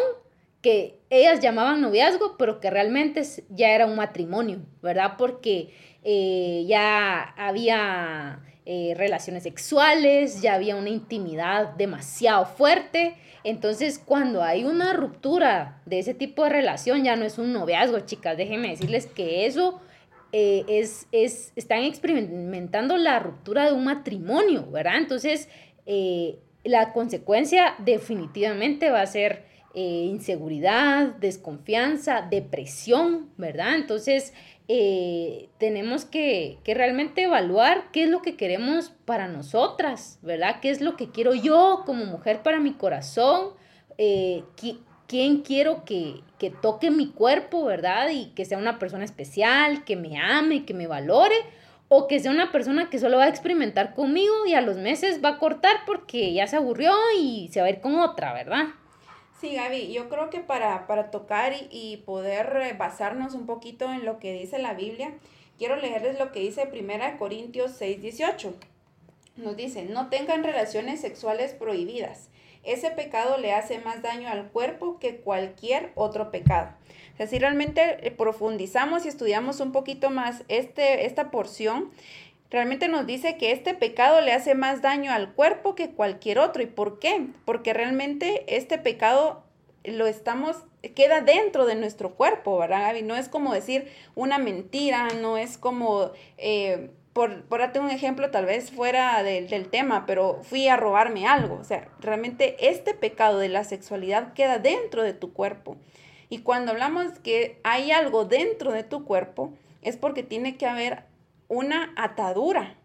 que 0.61 0.99
ellas 1.09 1.41
llamaban 1.41 1.81
noviazgo, 1.81 2.37
pero 2.37 2.59
que 2.59 2.69
realmente 2.69 3.23
ya 3.49 3.69
era 3.71 3.85
un 3.85 3.95
matrimonio, 3.95 4.59
¿verdad? 4.81 5.15
Porque 5.17 5.73
eh, 6.03 6.65
ya 6.67 7.33
había 7.37 8.39
eh, 8.65 8.93
relaciones 8.97 9.43
sexuales, 9.43 10.41
ya 10.41 10.55
había 10.55 10.75
una 10.75 10.89
intimidad 10.89 11.75
demasiado 11.75 12.45
fuerte. 12.45 13.15
Entonces, 13.43 13.99
cuando 13.99 14.43
hay 14.43 14.65
una 14.65 14.93
ruptura 14.93 15.81
de 15.85 15.99
ese 15.99 16.13
tipo 16.13 16.43
de 16.43 16.49
relación, 16.49 17.03
ya 17.03 17.15
no 17.15 17.25
es 17.25 17.37
un 17.37 17.53
noviazgo, 17.53 18.01
chicas. 18.01 18.37
Déjenme 18.37 18.69
decirles 18.69 19.05
que 19.05 19.45
eso 19.45 19.81
eh, 20.31 20.63
es, 20.67 21.07
es, 21.11 21.53
están 21.55 21.83
experimentando 21.83 22.97
la 22.97 23.19
ruptura 23.19 23.65
de 23.65 23.73
un 23.73 23.85
matrimonio, 23.85 24.69
¿verdad? 24.71 24.97
Entonces, 24.97 25.49
la 26.63 26.93
consecuencia 26.93 27.75
definitivamente 27.79 28.89
va 28.89 29.01
a 29.01 29.07
ser 29.07 29.52
inseguridad, 29.81 31.15
desconfianza, 31.15 32.27
depresión, 32.29 33.29
¿verdad? 33.37 33.75
Entonces, 33.75 34.33
eh, 34.67 35.49
tenemos 35.57 36.05
que, 36.05 36.59
realmente 36.65 37.23
evaluar 37.23 37.91
qué 37.91 38.03
es 38.03 38.09
lo 38.09 38.21
que 38.21 38.35
queremos 38.35 38.93
para 39.05 39.27
nosotras, 39.27 40.19
¿verdad? 40.21 40.59
¿Qué 40.61 40.69
es 40.69 40.81
lo 40.81 40.95
que 40.95 41.09
quiero 41.09 41.33
yo 41.33 41.83
como 41.85 42.05
mujer 42.05 42.43
para 42.43 42.59
mi 42.59 42.73
corazón? 42.73 43.49
Eh, 43.97 44.43
¿Quién 45.07 45.41
quiero 45.41 45.83
que, 45.85 46.21
que 46.39 46.49
toque 46.49 46.91
mi 46.91 47.09
cuerpo, 47.09 47.65
¿verdad? 47.65 48.09
Y 48.09 48.27
que 48.35 48.45
sea 48.45 48.57
una 48.57 48.79
persona 48.79 49.03
especial, 49.03 49.83
que 49.83 49.95
me 49.95 50.17
ame, 50.17 50.65
que 50.65 50.73
me 50.73 50.87
valore, 50.87 51.35
o 51.89 52.07
que 52.07 52.19
sea 52.19 52.31
una 52.31 52.51
persona 52.51 52.89
que 52.89 52.99
solo 52.99 53.17
va 53.17 53.25
a 53.25 53.29
experimentar 53.29 53.93
conmigo 53.93 54.33
y 54.47 54.53
a 54.53 54.61
los 54.61 54.77
meses 54.77 55.23
va 55.23 55.29
a 55.29 55.39
cortar 55.39 55.77
porque 55.85 56.33
ya 56.33 56.47
se 56.47 56.55
aburrió 56.55 56.93
y 57.19 57.49
se 57.51 57.59
va 57.59 57.67
a 57.67 57.69
ir 57.69 57.81
con 57.81 57.95
otra, 57.95 58.33
¿verdad? 58.33 58.67
Sí, 59.43 59.55
Gaby, 59.55 59.91
yo 59.91 60.07
creo 60.07 60.29
que 60.29 60.39
para, 60.39 60.87
para 60.87 61.11
tocar 61.11 61.51
y, 61.69 61.97
poder 62.05 62.57
eh, 62.63 62.73
basarnos 62.77 63.33
un 63.33 63.45
poquito 63.45 63.91
en 63.91 64.05
lo 64.05 64.17
que 64.17 64.31
dice 64.31 64.57
la 64.57 64.73
Biblia, 64.73 65.15
quiero 65.57 65.75
leerles 65.75 66.17
lo 66.17 66.31
que 66.31 66.39
dice 66.39 66.69
1 66.71 67.17
Corintios 67.19 67.73
6, 67.77 68.01
18. 68.01 68.53
Nos 69.35 69.57
dice, 69.57 69.83
no 69.83 70.07
tengan 70.07 70.45
relaciones 70.45 71.01
sexuales 71.01 71.53
prohibidas. 71.55 72.29
Ese 72.63 72.89
pecado 72.89 73.37
le 73.37 73.51
hace 73.51 73.79
más 73.79 74.01
daño 74.01 74.29
al 74.29 74.47
cuerpo 74.47 74.97
que 74.97 75.17
cualquier 75.17 75.91
otro 75.95 76.31
pecado. 76.31 76.69
O 77.13 77.17
sea, 77.17 77.27
si 77.27 77.37
realmente 77.37 78.07
eh, 78.07 78.11
profundizamos 78.11 79.03
y 79.03 79.09
estudiamos 79.09 79.59
un 79.59 79.73
poquito 79.73 80.09
más 80.09 80.45
este, 80.47 81.05
esta 81.05 81.31
porción, 81.31 81.91
realmente 82.53 82.87
nos 82.87 83.07
dice 83.07 83.35
que 83.35 83.51
este 83.51 83.73
pecado 83.73 84.21
le 84.21 84.31
hace 84.31 84.53
más 84.53 84.83
daño 84.83 85.11
al 85.11 85.33
cuerpo 85.33 85.73
que 85.73 85.89
cualquier 85.89 86.37
otro. 86.37 86.61
¿Y 86.61 86.67
por 86.67 86.99
qué? 86.99 87.27
Porque 87.45 87.73
realmente 87.73 88.45
este 88.55 88.77
pecado 88.77 89.43
lo 89.83 90.05
estamos, 90.05 90.57
queda 90.95 91.21
dentro 91.21 91.65
de 91.65 91.75
nuestro 91.75 92.13
cuerpo, 92.13 92.57
¿verdad, 92.59 92.81
Gaby? 92.81 93.01
No 93.01 93.15
es 93.15 93.27
como 93.27 93.53
decir 93.53 93.91
una 94.13 94.37
mentira, 94.37 95.07
no 95.19 95.37
es 95.37 95.57
como, 95.57 96.11
eh, 96.37 96.91
por, 97.11 97.43
por 97.45 97.59
darte 97.59 97.79
un 97.79 97.89
ejemplo, 97.89 98.29
tal 98.29 98.45
vez 98.45 98.71
fuera 98.71 99.23
del, 99.23 99.49
del 99.49 99.67
tema, 99.67 100.05
pero 100.05 100.39
fui 100.43 100.67
a 100.67 100.77
robarme 100.77 101.25
algo. 101.25 101.55
O 101.55 101.63
sea, 101.63 101.89
realmente 101.99 102.69
este 102.69 102.93
pecado 102.93 103.39
de 103.39 103.49
la 103.49 103.63
sexualidad 103.63 104.33
queda 104.33 104.59
dentro 104.59 105.01
de 105.01 105.13
tu 105.13 105.33
cuerpo. 105.33 105.75
Y 106.29 106.39
cuando 106.39 106.71
hablamos 106.71 107.17
que 107.19 107.59
hay 107.63 107.91
algo 107.91 108.25
dentro 108.25 108.71
de 108.71 108.83
tu 108.83 109.05
cuerpo, 109.05 109.53
es 109.81 109.97
porque 109.97 110.21
tiene 110.21 110.55
que 110.55 110.67
haber 110.67 111.03
una 111.53 111.93
atadura, 111.95 112.75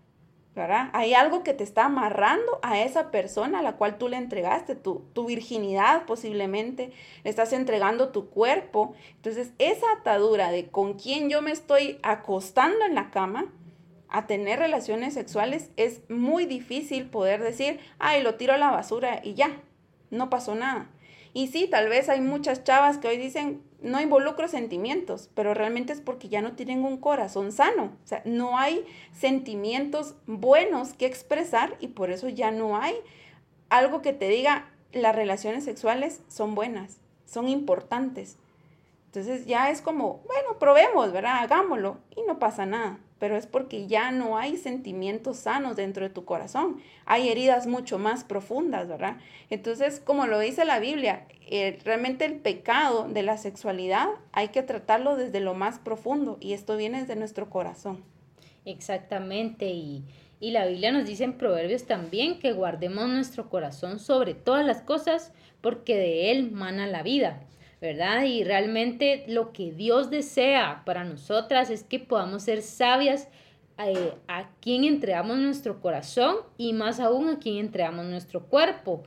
¿verdad? 0.54 0.90
Hay 0.92 1.14
algo 1.14 1.42
que 1.42 1.54
te 1.54 1.64
está 1.64 1.86
amarrando 1.86 2.58
a 2.62 2.82
esa 2.82 3.10
persona 3.10 3.60
a 3.60 3.62
la 3.62 3.76
cual 3.76 3.96
tú 3.96 4.08
le 4.08 4.16
entregaste 4.16 4.74
tu, 4.74 5.04
tu 5.12 5.26
virginidad 5.26 6.04
posiblemente, 6.04 6.92
le 7.24 7.30
estás 7.30 7.52
entregando 7.52 8.10
tu 8.10 8.28
cuerpo. 8.28 8.94
Entonces, 9.16 9.52
esa 9.58 9.86
atadura 9.98 10.50
de 10.50 10.68
con 10.68 10.94
quién 10.94 11.30
yo 11.30 11.42
me 11.42 11.52
estoy 11.52 11.98
acostando 12.02 12.84
en 12.84 12.94
la 12.94 13.10
cama 13.10 13.46
a 14.08 14.26
tener 14.26 14.58
relaciones 14.58 15.14
sexuales 15.14 15.70
es 15.76 16.02
muy 16.10 16.46
difícil 16.46 17.08
poder 17.08 17.42
decir, 17.42 17.80
ay, 17.98 18.22
lo 18.22 18.34
tiro 18.34 18.54
a 18.54 18.58
la 18.58 18.70
basura 18.70 19.20
y 19.22 19.34
ya, 19.34 19.62
no 20.10 20.30
pasó 20.30 20.54
nada. 20.54 20.90
Y 21.34 21.48
sí, 21.48 21.68
tal 21.68 21.88
vez 21.88 22.08
hay 22.08 22.20
muchas 22.20 22.64
chavas 22.64 22.98
que 22.98 23.08
hoy 23.08 23.16
dicen, 23.16 23.62
no 23.80 24.00
involucro 24.00 24.48
sentimientos, 24.48 25.30
pero 25.34 25.54
realmente 25.54 25.92
es 25.92 26.00
porque 26.00 26.28
ya 26.28 26.42
no 26.42 26.52
tienen 26.52 26.84
un 26.84 26.96
corazón 26.96 27.52
sano. 27.52 27.96
O 28.04 28.06
sea, 28.06 28.22
no 28.24 28.58
hay 28.58 28.84
sentimientos 29.12 30.14
buenos 30.26 30.92
que 30.92 31.06
expresar 31.06 31.76
y 31.80 31.88
por 31.88 32.10
eso 32.10 32.28
ya 32.28 32.50
no 32.50 32.76
hay 32.76 32.96
algo 33.68 34.02
que 34.02 34.12
te 34.12 34.28
diga 34.28 34.70
las 34.92 35.14
relaciones 35.14 35.64
sexuales 35.64 36.22
son 36.28 36.54
buenas, 36.54 36.98
son 37.26 37.48
importantes. 37.48 38.36
Entonces 39.06 39.46
ya 39.46 39.70
es 39.70 39.80
como, 39.80 40.22
bueno, 40.26 40.58
probemos, 40.58 41.12
¿verdad? 41.12 41.38
Hagámoslo 41.38 41.98
y 42.16 42.22
no 42.22 42.38
pasa 42.38 42.66
nada 42.66 42.98
pero 43.18 43.36
es 43.36 43.46
porque 43.46 43.86
ya 43.86 44.10
no 44.10 44.38
hay 44.38 44.56
sentimientos 44.56 45.38
sanos 45.38 45.76
dentro 45.76 46.04
de 46.04 46.10
tu 46.10 46.24
corazón. 46.24 46.80
Hay 47.04 47.28
heridas 47.28 47.66
mucho 47.66 47.98
más 47.98 48.24
profundas, 48.24 48.88
¿verdad? 48.88 49.16
Entonces, 49.50 50.00
como 50.00 50.26
lo 50.26 50.38
dice 50.38 50.64
la 50.64 50.78
Biblia, 50.78 51.26
eh, 51.46 51.78
realmente 51.84 52.24
el 52.24 52.36
pecado 52.36 53.08
de 53.08 53.22
la 53.22 53.38
sexualidad 53.38 54.08
hay 54.32 54.48
que 54.48 54.62
tratarlo 54.62 55.16
desde 55.16 55.40
lo 55.40 55.54
más 55.54 55.78
profundo 55.78 56.36
y 56.40 56.52
esto 56.52 56.76
viene 56.76 57.00
desde 57.00 57.16
nuestro 57.16 57.50
corazón. 57.50 58.04
Exactamente, 58.64 59.70
y, 59.70 60.04
y 60.40 60.50
la 60.50 60.66
Biblia 60.66 60.92
nos 60.92 61.06
dice 61.06 61.24
en 61.24 61.38
Proverbios 61.38 61.84
también 61.84 62.38
que 62.38 62.52
guardemos 62.52 63.08
nuestro 63.08 63.48
corazón 63.48 63.98
sobre 63.98 64.34
todas 64.34 64.64
las 64.64 64.82
cosas 64.82 65.32
porque 65.60 65.96
de 65.96 66.30
él 66.30 66.50
mana 66.50 66.86
la 66.86 67.02
vida. 67.02 67.40
¿Verdad? 67.80 68.24
Y 68.24 68.44
realmente 68.44 69.24
lo 69.28 69.52
que 69.52 69.72
Dios 69.72 70.10
desea 70.10 70.82
para 70.84 71.04
nosotras 71.04 71.70
es 71.70 71.84
que 71.84 71.98
podamos 71.98 72.42
ser 72.42 72.62
sabias 72.62 73.28
eh, 73.78 74.12
a 74.26 74.48
quien 74.60 74.84
entregamos 74.84 75.38
nuestro 75.38 75.80
corazón 75.80 76.36
y 76.56 76.72
más 76.72 76.98
aún 76.98 77.28
a 77.28 77.38
quien 77.38 77.58
entregamos 77.58 78.06
nuestro 78.06 78.46
cuerpo. 78.46 79.04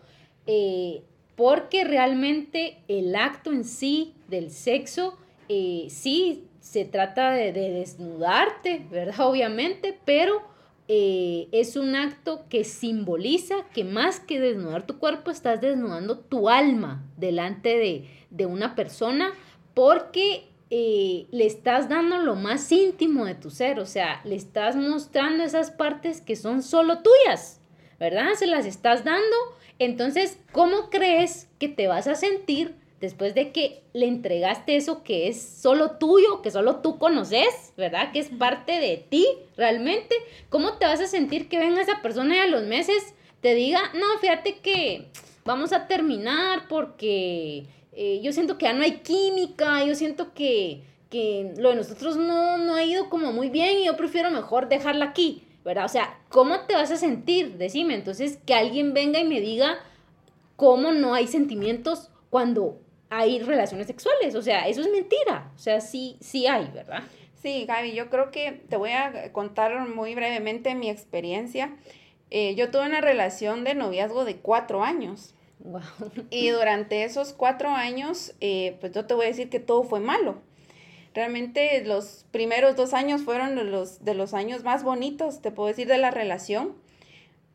Eh, 0.47 1.01
porque 1.35 1.83
realmente 1.83 2.77
el 2.87 3.15
acto 3.15 3.51
en 3.51 3.65
sí 3.65 4.13
del 4.27 4.51
sexo, 4.51 5.17
eh, 5.49 5.87
sí, 5.89 6.45
se 6.61 6.85
trata 6.85 7.31
de, 7.31 7.51
de, 7.51 7.71
desnudarte, 7.71 8.85
¿verdad? 8.89 9.19
Obviamente, 9.27 9.97
pero 10.05 10.50
es 10.93 11.75
un 11.75 11.95
acto 11.95 12.45
que 12.49 12.63
simboliza 12.63 13.55
que 13.73 13.83
más 13.83 14.19
que 14.19 14.39
desnudar 14.39 14.85
tu 14.85 14.99
cuerpo, 14.99 15.31
estás 15.31 15.61
desnudando 15.61 16.19
tu 16.19 16.49
alma 16.49 17.05
delante 17.17 17.77
de, 17.77 18.09
de 18.29 18.45
una 18.45 18.75
persona 18.75 19.31
porque 19.73 20.51
eh, 20.73 21.27
le 21.31 21.45
estás 21.45 21.89
dando 21.89 22.17
lo 22.19 22.35
más 22.35 22.71
íntimo 22.71 23.25
de 23.25 23.35
tu 23.35 23.49
ser, 23.49 23.79
o 23.79 23.85
sea, 23.85 24.21
le 24.23 24.35
estás 24.35 24.75
mostrando 24.75 25.43
esas 25.43 25.69
partes 25.69 26.21
que 26.21 26.35
son 26.35 26.63
solo 26.63 26.99
tuyas, 26.99 27.59
¿verdad? 27.99 28.33
Se 28.35 28.47
las 28.47 28.65
estás 28.65 29.03
dando. 29.03 29.35
Entonces, 29.79 30.39
¿cómo 30.51 30.89
crees 30.89 31.49
que 31.59 31.67
te 31.67 31.87
vas 31.87 32.07
a 32.07 32.15
sentir 32.15 32.75
después 33.01 33.33
de 33.33 33.51
que 33.51 33.81
le 33.93 34.07
entregaste 34.07 34.75
eso 34.75 35.03
que 35.03 35.27
es 35.27 35.41
solo 35.41 35.97
tuyo, 35.97 36.43
que 36.43 36.51
solo 36.51 36.77
tú 36.77 36.99
conoces, 36.99 37.73
¿verdad? 37.75 38.11
Que 38.11 38.19
es 38.19 38.29
parte 38.29 38.79
de 38.79 38.97
ti 38.97 39.27
realmente. 39.57 40.15
¿Cómo 40.49 40.73
te 40.77 40.85
vas 40.85 41.01
a 41.01 41.07
sentir 41.07 41.49
que 41.49 41.57
venga 41.57 41.81
esa 41.81 42.01
persona 42.03 42.35
y 42.35 42.39
a 42.39 42.47
los 42.47 42.63
meses 42.63 43.15
te 43.41 43.55
diga, 43.55 43.81
no, 43.95 44.19
fíjate 44.21 44.59
que 44.59 45.07
vamos 45.43 45.73
a 45.73 45.87
terminar 45.87 46.67
porque 46.69 47.65
eh, 47.91 48.21
yo 48.23 48.31
siento 48.33 48.59
que 48.59 48.65
ya 48.65 48.73
no 48.73 48.83
hay 48.83 48.99
química, 48.99 49.83
yo 49.83 49.95
siento 49.95 50.33
que, 50.35 50.83
que 51.09 51.55
lo 51.57 51.69
de 51.69 51.77
nosotros 51.77 52.17
no, 52.17 52.59
no 52.59 52.75
ha 52.75 52.83
ido 52.83 53.09
como 53.09 53.33
muy 53.33 53.49
bien 53.49 53.79
y 53.79 53.85
yo 53.85 53.97
prefiero 53.97 54.29
mejor 54.29 54.69
dejarla 54.69 55.05
aquí, 55.05 55.43
¿verdad? 55.65 55.85
O 55.85 55.89
sea, 55.89 56.19
¿cómo 56.29 56.59
te 56.61 56.75
vas 56.75 56.91
a 56.91 56.97
sentir? 56.97 57.57
Decime, 57.57 57.95
entonces, 57.95 58.37
que 58.45 58.53
alguien 58.53 58.93
venga 58.93 59.19
y 59.19 59.23
me 59.23 59.41
diga 59.41 59.79
cómo 60.55 60.91
no 60.91 61.15
hay 61.15 61.25
sentimientos 61.25 62.11
cuando 62.29 62.77
hay 63.11 63.39
relaciones 63.39 63.87
sexuales, 63.87 64.35
o 64.35 64.41
sea, 64.41 64.69
eso 64.69 64.79
es 64.79 64.89
mentira, 64.89 65.51
o 65.53 65.59
sea, 65.59 65.81
sí, 65.81 66.17
sí 66.21 66.47
hay, 66.47 66.71
¿verdad? 66.73 67.03
Sí, 67.41 67.65
Gaby, 67.67 67.93
yo 67.93 68.09
creo 68.09 68.31
que 68.31 68.53
te 68.69 68.77
voy 68.77 68.91
a 68.91 69.33
contar 69.33 69.87
muy 69.89 70.15
brevemente 70.15 70.75
mi 70.75 70.89
experiencia. 70.89 71.75
Eh, 72.29 72.55
yo 72.55 72.71
tuve 72.71 72.85
una 72.85 73.01
relación 73.01 73.65
de 73.65 73.75
noviazgo 73.75 74.23
de 74.25 74.37
cuatro 74.37 74.83
años. 74.83 75.35
Y 76.31 76.49
durante 76.49 77.03
esos 77.03 77.33
cuatro 77.33 77.69
años, 77.69 78.33
eh, 78.39 78.77
pues 78.79 78.93
yo 78.93 79.05
te 79.05 79.13
voy 79.13 79.25
a 79.25 79.29
decir 79.29 79.49
que 79.49 79.59
todo 79.59 79.83
fue 79.83 79.99
malo. 79.99 80.41
Realmente 81.13 81.83
los 81.85 82.25
primeros 82.31 82.75
dos 82.75 82.93
años 82.93 83.21
fueron 83.21 83.55
de 83.55 83.65
los, 83.65 84.03
de 84.03 84.15
los 84.15 84.33
años 84.33 84.63
más 84.63 84.83
bonitos, 84.83 85.41
te 85.41 85.51
puedo 85.51 85.67
decir, 85.67 85.87
de 85.87 85.97
la 85.97 86.09
relación. 86.09 86.75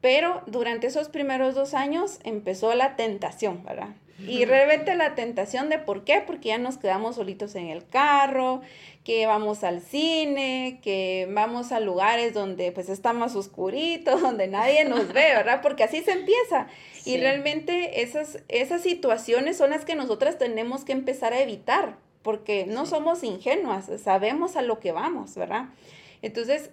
Pero 0.01 0.43
durante 0.47 0.87
esos 0.87 1.09
primeros 1.09 1.55
dos 1.55 1.75
años 1.75 2.21
empezó 2.23 2.75
la 2.75 2.95
tentación, 2.95 3.65
¿verdad? 3.65 3.97
Y 4.19 4.47
realmente 4.47 4.95
la 4.95 5.15
tentación 5.15 5.69
de 5.69 5.79
por 5.79 6.05
qué, 6.05 6.23
porque 6.27 6.49
ya 6.49 6.59
nos 6.59 6.79
quedamos 6.79 7.17
solitos 7.17 7.55
en 7.55 7.69
el 7.69 7.87
carro, 7.87 8.63
que 9.05 9.27
vamos 9.27 9.63
al 9.63 9.83
cine, 9.83 10.81
que 10.83 11.29
vamos 11.31 11.71
a 11.71 11.81
lugares 11.81 12.33
donde 12.33 12.73
pues 12.73 12.89
está 12.89 13.13
más 13.13 13.37
oscurito, 13.37 14.17
donde 14.19 14.49
nadie 14.49 14.85
nos 14.85 15.09
ve, 15.09 15.35
¿verdad? 15.35 15.61
Porque 15.63 15.85
así 15.85 16.03
se 16.03 16.13
empieza. 16.13 16.67
Y 17.05 17.19
realmente 17.19 18.03
esas, 18.03 18.43
esas 18.49 18.83
situaciones 18.83 19.59
son 19.59 19.71
las 19.71 19.85
que 19.85 19.95
nosotras 19.95 20.39
tenemos 20.39 20.85
que 20.85 20.93
empezar 20.93 21.33
a 21.33 21.41
evitar, 21.41 21.99
porque 22.23 22.67
no 22.67 22.87
somos 22.87 23.23
ingenuas, 23.23 23.89
sabemos 24.03 24.57
a 24.57 24.63
lo 24.63 24.81
que 24.81 24.93
vamos, 24.93 25.37
¿verdad? 25.37 25.67
Entonces, 26.23 26.71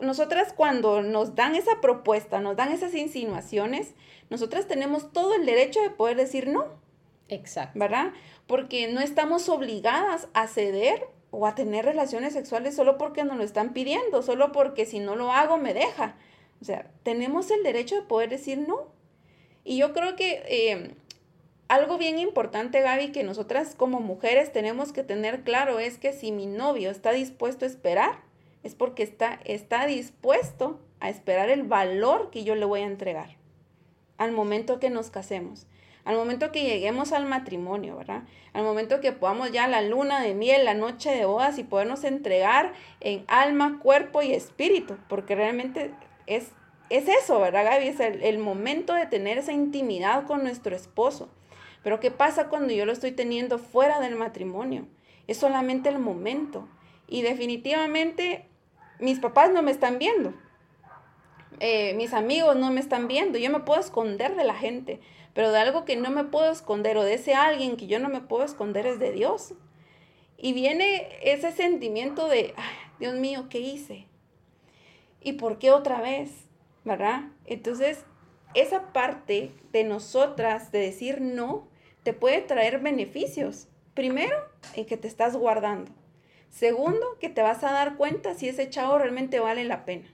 nosotras 0.00 0.54
cuando 0.54 1.02
nos 1.02 1.34
dan 1.34 1.54
esa 1.56 1.80
propuesta, 1.80 2.40
nos 2.40 2.56
dan 2.56 2.72
esas 2.72 2.94
insinuaciones, 2.94 3.94
nosotras 4.30 4.68
tenemos 4.68 5.12
todo 5.12 5.34
el 5.34 5.44
derecho 5.44 5.82
de 5.82 5.90
poder 5.90 6.16
decir 6.16 6.46
no. 6.48 6.68
Exacto. 7.28 7.78
¿Verdad? 7.78 8.12
Porque 8.46 8.88
no 8.88 9.00
estamos 9.00 9.48
obligadas 9.48 10.28
a 10.34 10.46
ceder 10.46 11.06
o 11.32 11.46
a 11.46 11.54
tener 11.54 11.84
relaciones 11.84 12.32
sexuales 12.32 12.74
solo 12.74 12.96
porque 12.96 13.24
nos 13.24 13.36
lo 13.36 13.44
están 13.44 13.72
pidiendo, 13.72 14.22
solo 14.22 14.52
porque 14.52 14.86
si 14.86 15.00
no 15.00 15.16
lo 15.16 15.32
hago 15.32 15.58
me 15.58 15.74
deja. 15.74 16.16
O 16.62 16.64
sea, 16.64 16.90
tenemos 17.02 17.50
el 17.50 17.62
derecho 17.62 17.96
de 17.96 18.02
poder 18.02 18.30
decir 18.30 18.58
no. 18.58 18.88
Y 19.64 19.78
yo 19.78 19.92
creo 19.92 20.14
que 20.16 20.42
eh, 20.48 20.94
algo 21.68 21.98
bien 21.98 22.18
importante, 22.18 22.80
Gaby, 22.80 23.12
que 23.12 23.24
nosotras 23.24 23.74
como 23.76 24.00
mujeres 24.00 24.52
tenemos 24.52 24.92
que 24.92 25.02
tener 25.02 25.42
claro 25.42 25.78
es 25.80 25.98
que 25.98 26.12
si 26.12 26.30
mi 26.30 26.46
novio 26.46 26.90
está 26.90 27.12
dispuesto 27.12 27.64
a 27.64 27.68
esperar, 27.68 28.20
es 28.62 28.74
porque 28.74 29.02
está, 29.02 29.40
está 29.44 29.86
dispuesto 29.86 30.80
a 31.00 31.10
esperar 31.10 31.48
el 31.50 31.64
valor 31.64 32.30
que 32.30 32.44
yo 32.44 32.54
le 32.54 32.64
voy 32.64 32.80
a 32.80 32.86
entregar 32.86 33.39
al 34.20 34.32
momento 34.32 34.78
que 34.78 34.90
nos 34.90 35.10
casemos, 35.10 35.66
al 36.04 36.14
momento 36.14 36.52
que 36.52 36.62
lleguemos 36.62 37.12
al 37.12 37.24
matrimonio, 37.24 37.96
¿verdad? 37.96 38.22
Al 38.52 38.64
momento 38.64 39.00
que 39.00 39.12
podamos 39.12 39.50
ya 39.50 39.66
la 39.66 39.80
luna 39.80 40.20
de 40.20 40.34
miel, 40.34 40.66
la 40.66 40.74
noche 40.74 41.10
de 41.10 41.24
bodas 41.24 41.58
y 41.58 41.64
podernos 41.64 42.04
entregar 42.04 42.74
en 43.00 43.24
alma, 43.28 43.78
cuerpo 43.82 44.20
y 44.20 44.34
espíritu, 44.34 44.98
porque 45.08 45.34
realmente 45.34 45.94
es, 46.26 46.48
es 46.90 47.08
eso, 47.08 47.40
¿verdad, 47.40 47.64
Gaby? 47.64 47.88
Es 47.88 47.98
el, 47.98 48.22
el 48.22 48.36
momento 48.36 48.92
de 48.92 49.06
tener 49.06 49.38
esa 49.38 49.52
intimidad 49.52 50.26
con 50.26 50.42
nuestro 50.42 50.76
esposo. 50.76 51.30
Pero 51.82 51.98
¿qué 51.98 52.10
pasa 52.10 52.48
cuando 52.48 52.74
yo 52.74 52.84
lo 52.84 52.92
estoy 52.92 53.12
teniendo 53.12 53.58
fuera 53.58 54.00
del 54.00 54.16
matrimonio? 54.16 54.86
Es 55.28 55.38
solamente 55.38 55.88
el 55.88 55.98
momento. 55.98 56.68
Y 57.08 57.22
definitivamente 57.22 58.44
mis 58.98 59.18
papás 59.18 59.50
no 59.50 59.62
me 59.62 59.70
están 59.70 59.98
viendo. 59.98 60.34
Eh, 61.60 61.94
mis 61.94 62.14
amigos 62.14 62.56
no 62.56 62.70
me 62.70 62.80
están 62.80 63.06
viendo. 63.06 63.38
Yo 63.38 63.50
me 63.50 63.60
puedo 63.60 63.80
esconder 63.80 64.34
de 64.34 64.44
la 64.44 64.54
gente. 64.54 65.00
Pero 65.34 65.52
de 65.52 65.58
algo 65.58 65.84
que 65.84 65.96
no 65.96 66.10
me 66.10 66.24
puedo 66.24 66.50
esconder 66.50 66.96
o 66.96 67.04
de 67.04 67.14
ese 67.14 67.34
alguien 67.34 67.76
que 67.76 67.86
yo 67.86 68.00
no 68.00 68.08
me 68.08 68.20
puedo 68.20 68.44
esconder 68.44 68.86
es 68.86 68.98
de 68.98 69.12
Dios. 69.12 69.54
Y 70.36 70.52
viene 70.52 71.08
ese 71.22 71.52
sentimiento 71.52 72.26
de, 72.26 72.54
Dios 72.98 73.14
mío, 73.14 73.46
¿qué 73.48 73.60
hice? 73.60 74.06
¿Y 75.20 75.34
por 75.34 75.58
qué 75.58 75.70
otra 75.70 76.00
vez? 76.00 76.30
¿Verdad? 76.84 77.24
Entonces, 77.44 78.04
esa 78.54 78.92
parte 78.92 79.52
de 79.70 79.84
nosotras 79.84 80.72
de 80.72 80.80
decir 80.80 81.20
no 81.20 81.68
te 82.02 82.14
puede 82.14 82.40
traer 82.40 82.80
beneficios. 82.80 83.68
Primero, 83.94 84.36
en 84.74 84.86
que 84.86 84.96
te 84.96 85.08
estás 85.08 85.36
guardando. 85.36 85.92
Segundo, 86.48 87.18
que 87.20 87.28
te 87.28 87.42
vas 87.42 87.62
a 87.62 87.72
dar 87.72 87.96
cuenta 87.96 88.34
si 88.34 88.48
ese 88.48 88.70
chavo 88.70 88.98
realmente 88.98 89.40
vale 89.40 89.64
la 89.64 89.84
pena. 89.84 90.08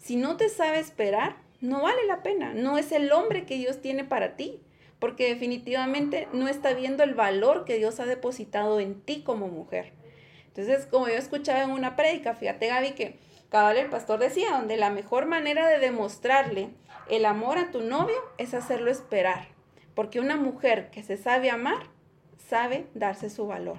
Si 0.00 0.16
no 0.16 0.36
te 0.36 0.48
sabe 0.48 0.80
esperar, 0.80 1.36
no 1.60 1.82
vale 1.82 2.04
la 2.06 2.24
pena. 2.24 2.54
No 2.54 2.78
es 2.78 2.90
el 2.90 3.12
hombre 3.12 3.46
que 3.46 3.56
Dios 3.56 3.80
tiene 3.80 4.02
para 4.02 4.34
ti 4.34 4.60
porque 4.98 5.28
definitivamente 5.28 6.28
no 6.32 6.46
está 6.46 6.74
viendo 6.74 7.02
el 7.02 7.14
valor 7.14 7.64
que 7.64 7.78
Dios 7.78 7.98
ha 8.00 8.06
depositado 8.06 8.78
en 8.80 9.00
ti 9.00 9.22
como 9.22 9.48
mujer. 9.48 9.92
Entonces, 10.48 10.86
como 10.86 11.08
yo 11.08 11.14
escuchaba 11.14 11.62
en 11.62 11.70
una 11.70 11.96
prédica, 11.96 12.34
fíjate 12.34 12.68
Gaby 12.68 12.92
que 12.92 13.18
cabal 13.48 13.78
el 13.78 13.88
pastor 13.88 14.20
decía, 14.20 14.52
donde 14.52 14.76
la 14.76 14.90
mejor 14.90 15.26
manera 15.26 15.66
de 15.68 15.78
demostrarle 15.78 16.70
el 17.08 17.24
amor 17.24 17.58
a 17.58 17.70
tu 17.70 17.80
novio 17.80 18.16
es 18.38 18.54
hacerlo 18.54 18.90
esperar, 18.90 19.48
porque 19.94 20.20
una 20.20 20.36
mujer 20.36 20.90
que 20.90 21.02
se 21.02 21.16
sabe 21.16 21.50
amar, 21.50 21.82
sabe 22.48 22.86
darse 22.94 23.30
su 23.30 23.46
valor. 23.46 23.78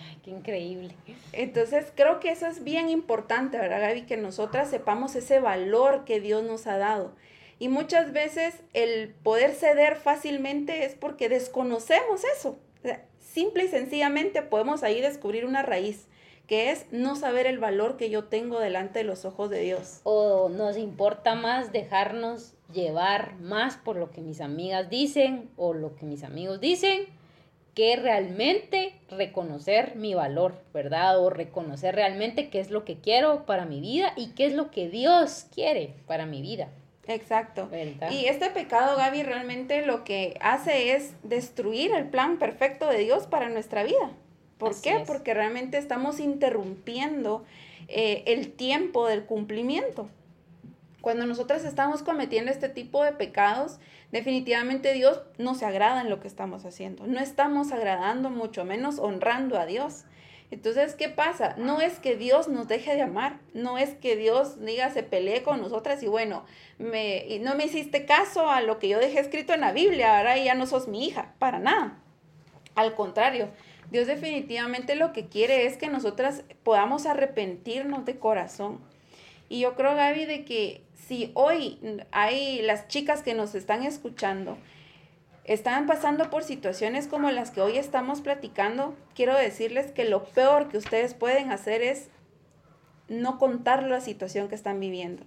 Ay, 0.00 0.18
qué 0.22 0.30
increíble. 0.30 0.94
Entonces, 1.32 1.92
creo 1.94 2.20
que 2.20 2.30
eso 2.30 2.46
es 2.46 2.64
bien 2.64 2.88
importante, 2.88 3.58
¿verdad, 3.58 3.80
Gaby? 3.80 4.02
Que 4.02 4.16
nosotras 4.16 4.70
sepamos 4.70 5.14
ese 5.14 5.40
valor 5.40 6.04
que 6.04 6.20
Dios 6.20 6.42
nos 6.42 6.66
ha 6.66 6.78
dado 6.78 7.14
y 7.60 7.68
muchas 7.68 8.12
veces 8.12 8.54
el 8.72 9.10
poder 9.22 9.52
ceder 9.52 9.96
fácilmente 9.96 10.86
es 10.86 10.94
porque 10.94 11.28
desconocemos 11.28 12.22
eso. 12.36 12.58
simple 13.20 13.64
y 13.64 13.68
sencillamente 13.68 14.42
podemos 14.42 14.82
ahí 14.82 15.00
descubrir 15.00 15.44
una 15.44 15.62
raíz 15.62 16.08
que 16.48 16.72
es 16.72 16.86
no 16.90 17.14
saber 17.14 17.46
el 17.46 17.58
valor 17.58 17.96
que 17.96 18.10
yo 18.10 18.24
tengo 18.24 18.58
delante 18.58 19.00
de 19.00 19.04
los 19.04 19.24
ojos 19.24 19.50
de 19.50 19.60
Dios. 19.60 20.00
O 20.02 20.48
nos 20.48 20.76
importa 20.76 21.36
más 21.36 21.70
dejarnos 21.70 22.54
llevar 22.72 23.36
más 23.36 23.76
por 23.76 23.94
lo 23.94 24.10
que 24.10 24.20
mis 24.20 24.40
amigas 24.40 24.90
dicen 24.90 25.50
o 25.56 25.74
lo 25.74 25.94
que 25.94 26.06
mis 26.06 26.24
amigos 26.24 26.60
dicen 26.60 27.06
que 27.74 27.96
realmente 27.96 28.92
reconocer 29.10 29.96
mi 29.96 30.14
valor, 30.14 30.54
¿verdad? 30.74 31.18
O 31.18 31.30
reconocer 31.30 31.94
realmente 31.94 32.50
qué 32.50 32.60
es 32.60 32.70
lo 32.70 32.84
que 32.84 32.96
quiero 32.96 33.46
para 33.46 33.64
mi 33.64 33.80
vida 33.80 34.12
y 34.16 34.28
qué 34.28 34.46
es 34.46 34.54
lo 34.54 34.70
que 34.70 34.88
Dios 34.88 35.46
quiere 35.54 35.94
para 36.06 36.26
mi 36.26 36.42
vida. 36.42 36.68
Exacto. 37.06 37.68
Y 38.10 38.26
este 38.26 38.50
pecado, 38.50 38.96
Gaby, 38.96 39.22
realmente 39.22 39.84
lo 39.84 40.04
que 40.04 40.36
hace 40.40 40.94
es 40.94 41.12
destruir 41.22 41.92
el 41.92 42.08
plan 42.08 42.38
perfecto 42.38 42.88
de 42.88 42.98
Dios 42.98 43.26
para 43.26 43.48
nuestra 43.48 43.82
vida. 43.82 44.12
¿Por 44.58 44.80
qué? 44.80 45.02
Porque 45.06 45.34
realmente 45.34 45.78
estamos 45.78 46.20
interrumpiendo 46.20 47.44
eh, 47.88 48.22
el 48.26 48.52
tiempo 48.52 49.08
del 49.08 49.24
cumplimiento. 49.24 50.08
Cuando 51.00 51.26
nosotros 51.26 51.64
estamos 51.64 52.02
cometiendo 52.02 52.50
este 52.50 52.68
tipo 52.68 53.02
de 53.02 53.12
pecados, 53.12 53.78
definitivamente 54.12 54.92
Dios 54.92 55.20
no 55.38 55.54
se 55.54 55.64
agrada 55.64 56.02
en 56.02 56.10
lo 56.10 56.20
que 56.20 56.28
estamos 56.28 56.64
haciendo. 56.64 57.06
No 57.06 57.20
estamos 57.20 57.72
agradando, 57.72 58.30
mucho 58.30 58.64
menos 58.64 58.98
honrando 58.98 59.58
a 59.58 59.66
Dios. 59.66 60.04
Entonces, 60.50 60.94
¿qué 60.94 61.08
pasa? 61.08 61.54
No 61.58 61.80
es 61.80 62.00
que 62.00 62.16
Dios 62.16 62.48
nos 62.48 62.66
deje 62.66 62.94
de 62.94 63.02
amar, 63.02 63.38
no 63.54 63.78
es 63.78 63.94
que 63.94 64.16
Dios 64.16 64.60
diga 64.64 64.90
se 64.90 65.04
pelee 65.04 65.42
con 65.42 65.60
nosotras 65.60 66.02
y 66.02 66.08
bueno, 66.08 66.44
me, 66.78 67.24
y 67.28 67.38
no 67.38 67.54
me 67.54 67.66
hiciste 67.66 68.04
caso 68.04 68.50
a 68.50 68.60
lo 68.60 68.80
que 68.80 68.88
yo 68.88 68.98
dejé 68.98 69.20
escrito 69.20 69.54
en 69.54 69.60
la 69.60 69.72
Biblia, 69.72 70.18
ahora 70.18 70.36
ya 70.38 70.54
no 70.54 70.66
sos 70.66 70.88
mi 70.88 71.06
hija, 71.06 71.34
para 71.38 71.60
nada. 71.60 71.98
Al 72.74 72.96
contrario, 72.96 73.48
Dios 73.92 74.08
definitivamente 74.08 74.96
lo 74.96 75.12
que 75.12 75.26
quiere 75.26 75.66
es 75.66 75.76
que 75.76 75.88
nosotras 75.88 76.42
podamos 76.64 77.06
arrepentirnos 77.06 78.04
de 78.04 78.18
corazón. 78.18 78.80
Y 79.48 79.60
yo 79.60 79.74
creo, 79.74 79.94
Gaby, 79.94 80.26
de 80.26 80.44
que 80.44 80.82
si 81.06 81.30
hoy 81.34 81.78
hay 82.12 82.62
las 82.62 82.88
chicas 82.88 83.22
que 83.22 83.34
nos 83.34 83.54
están 83.54 83.84
escuchando, 83.84 84.58
están 85.44 85.86
pasando 85.86 86.30
por 86.30 86.44
situaciones 86.44 87.06
como 87.06 87.30
las 87.30 87.50
que 87.50 87.60
hoy 87.60 87.78
estamos 87.78 88.20
platicando, 88.20 88.94
quiero 89.14 89.36
decirles 89.36 89.90
que 89.92 90.04
lo 90.04 90.24
peor 90.24 90.68
que 90.68 90.78
ustedes 90.78 91.14
pueden 91.14 91.50
hacer 91.50 91.82
es 91.82 92.08
no 93.08 93.38
contar 93.38 93.82
la 93.82 94.00
situación 94.00 94.48
que 94.48 94.54
están 94.54 94.78
viviendo, 94.78 95.24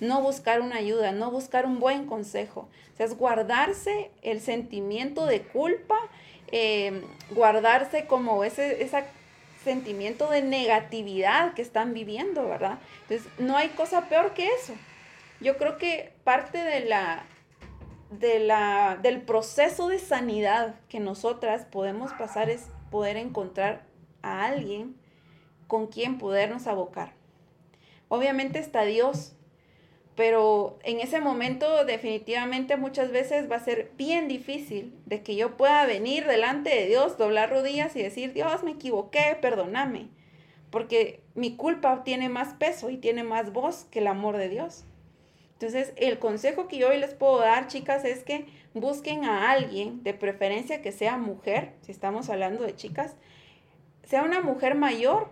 no 0.00 0.20
buscar 0.20 0.60
una 0.60 0.76
ayuda, 0.76 1.12
no 1.12 1.30
buscar 1.30 1.64
un 1.64 1.80
buen 1.80 2.06
consejo, 2.06 2.68
o 2.92 2.96
sea, 2.96 3.06
es 3.06 3.16
guardarse 3.16 4.10
el 4.22 4.40
sentimiento 4.40 5.24
de 5.24 5.40
culpa, 5.42 5.96
eh, 6.52 7.02
guardarse 7.30 8.06
como 8.06 8.44
ese, 8.44 8.82
ese 8.82 9.04
sentimiento 9.64 10.28
de 10.28 10.42
negatividad 10.42 11.54
que 11.54 11.62
están 11.62 11.94
viviendo, 11.94 12.46
¿verdad? 12.46 12.78
Entonces, 13.02 13.26
no 13.38 13.56
hay 13.56 13.70
cosa 13.70 14.08
peor 14.08 14.34
que 14.34 14.46
eso. 14.46 14.74
Yo 15.40 15.56
creo 15.56 15.76
que 15.78 16.12
parte 16.24 16.58
de 16.58 16.84
la 16.86 17.24
de 18.10 18.38
la, 18.38 18.98
del 19.02 19.22
proceso 19.22 19.88
de 19.88 19.98
sanidad 19.98 20.76
que 20.88 21.00
nosotras 21.00 21.64
podemos 21.64 22.12
pasar 22.12 22.50
es 22.50 22.70
poder 22.90 23.16
encontrar 23.16 23.84
a 24.22 24.46
alguien 24.46 24.96
con 25.66 25.88
quien 25.88 26.18
podernos 26.18 26.66
abocar. 26.66 27.12
Obviamente 28.08 28.60
está 28.60 28.84
Dios, 28.84 29.34
pero 30.14 30.78
en 30.84 31.00
ese 31.00 31.20
momento 31.20 31.84
definitivamente 31.84 32.76
muchas 32.76 33.10
veces 33.10 33.50
va 33.50 33.56
a 33.56 33.64
ser 33.64 33.90
bien 33.96 34.28
difícil 34.28 34.94
de 35.04 35.22
que 35.22 35.34
yo 35.34 35.56
pueda 35.56 35.84
venir 35.84 36.26
delante 36.26 36.70
de 36.70 36.86
Dios, 36.86 37.18
doblar 37.18 37.50
rodillas 37.50 37.96
y 37.96 38.02
decir, 38.02 38.32
Dios, 38.32 38.62
me 38.62 38.72
equivoqué, 38.72 39.36
perdóname, 39.40 40.08
porque 40.70 41.20
mi 41.34 41.56
culpa 41.56 42.04
tiene 42.04 42.28
más 42.28 42.54
peso 42.54 42.88
y 42.88 42.96
tiene 42.96 43.24
más 43.24 43.52
voz 43.52 43.84
que 43.90 43.98
el 43.98 44.06
amor 44.06 44.36
de 44.36 44.48
Dios. 44.48 44.84
Entonces, 45.58 45.94
el 45.96 46.18
consejo 46.18 46.68
que 46.68 46.76
yo 46.76 46.88
hoy 46.88 46.98
les 46.98 47.14
puedo 47.14 47.38
dar, 47.38 47.66
chicas, 47.66 48.04
es 48.04 48.22
que 48.22 48.46
busquen 48.74 49.24
a 49.24 49.50
alguien, 49.50 50.02
de 50.02 50.12
preferencia 50.12 50.82
que 50.82 50.92
sea 50.92 51.16
mujer, 51.16 51.72
si 51.80 51.92
estamos 51.92 52.28
hablando 52.28 52.62
de 52.62 52.74
chicas, 52.74 53.16
sea 54.04 54.22
una 54.22 54.42
mujer 54.42 54.74
mayor, 54.74 55.30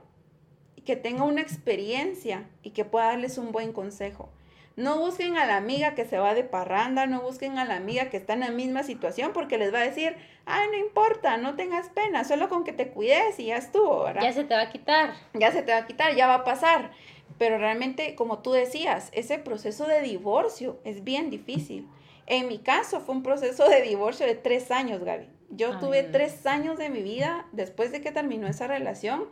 que 0.86 0.96
tenga 0.96 1.24
una 1.24 1.42
experiencia 1.42 2.48
y 2.62 2.70
que 2.70 2.84
pueda 2.84 3.06
darles 3.06 3.36
un 3.36 3.52
buen 3.52 3.72
consejo. 3.72 4.30
No 4.76 4.98
busquen 4.98 5.36
a 5.36 5.46
la 5.46 5.56
amiga 5.56 5.94
que 5.94 6.04
se 6.04 6.18
va 6.18 6.34
de 6.34 6.42
parranda, 6.42 7.06
no 7.06 7.20
busquen 7.20 7.58
a 7.58 7.64
la 7.64 7.76
amiga 7.76 8.10
que 8.10 8.16
está 8.16 8.32
en 8.32 8.40
la 8.40 8.50
misma 8.50 8.82
situación 8.82 9.32
porque 9.32 9.56
les 9.56 9.72
va 9.72 9.78
a 9.78 9.84
decir, 9.84 10.16
ay, 10.46 10.66
no 10.70 10.76
importa, 10.76 11.36
no 11.36 11.54
tengas 11.54 11.90
pena, 11.90 12.24
solo 12.24 12.48
con 12.48 12.64
que 12.64 12.72
te 12.72 12.88
cuides 12.88 13.38
y 13.38 13.46
ya 13.46 13.56
estuvo, 13.56 14.02
¿verdad? 14.02 14.22
Ya 14.22 14.32
se 14.32 14.42
te 14.42 14.54
va 14.54 14.62
a 14.62 14.70
quitar. 14.70 15.14
Ya 15.32 15.52
se 15.52 15.62
te 15.62 15.70
va 15.70 15.78
a 15.78 15.86
quitar, 15.86 16.16
ya 16.16 16.26
va 16.26 16.34
a 16.34 16.44
pasar. 16.44 16.90
Pero 17.38 17.58
realmente, 17.58 18.14
como 18.14 18.38
tú 18.38 18.52
decías, 18.52 19.10
ese 19.12 19.38
proceso 19.38 19.86
de 19.86 20.00
divorcio 20.00 20.78
es 20.84 21.04
bien 21.04 21.30
difícil. 21.30 21.88
En 22.26 22.48
mi 22.48 22.58
caso 22.58 23.00
fue 23.00 23.14
un 23.14 23.22
proceso 23.22 23.68
de 23.68 23.82
divorcio 23.82 24.26
de 24.26 24.34
tres 24.34 24.70
años, 24.70 25.02
Gaby. 25.02 25.28
Yo 25.50 25.78
tuve 25.78 26.02
tres 26.02 26.46
años 26.46 26.78
de 26.78 26.88
mi 26.88 27.02
vida 27.02 27.46
después 27.52 27.92
de 27.92 28.00
que 28.00 28.12
terminó 28.12 28.46
esa 28.46 28.66
relación 28.66 29.24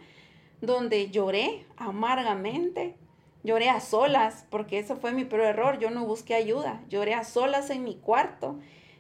donde 0.60 1.10
lloré 1.10 1.64
amargamente, 1.76 2.94
lloré 3.42 3.70
a 3.70 3.80
solas, 3.80 4.46
porque 4.50 4.78
eso 4.78 4.96
fue 4.96 5.12
mi 5.12 5.24
peor 5.24 5.42
error, 5.42 5.78
yo 5.78 5.90
no 5.90 6.06
busqué 6.06 6.34
ayuda, 6.34 6.80
lloré 6.88 7.14
a 7.14 7.24
solas 7.24 7.70
en 7.70 7.82
mi 7.82 7.96
cuarto. 7.96 8.58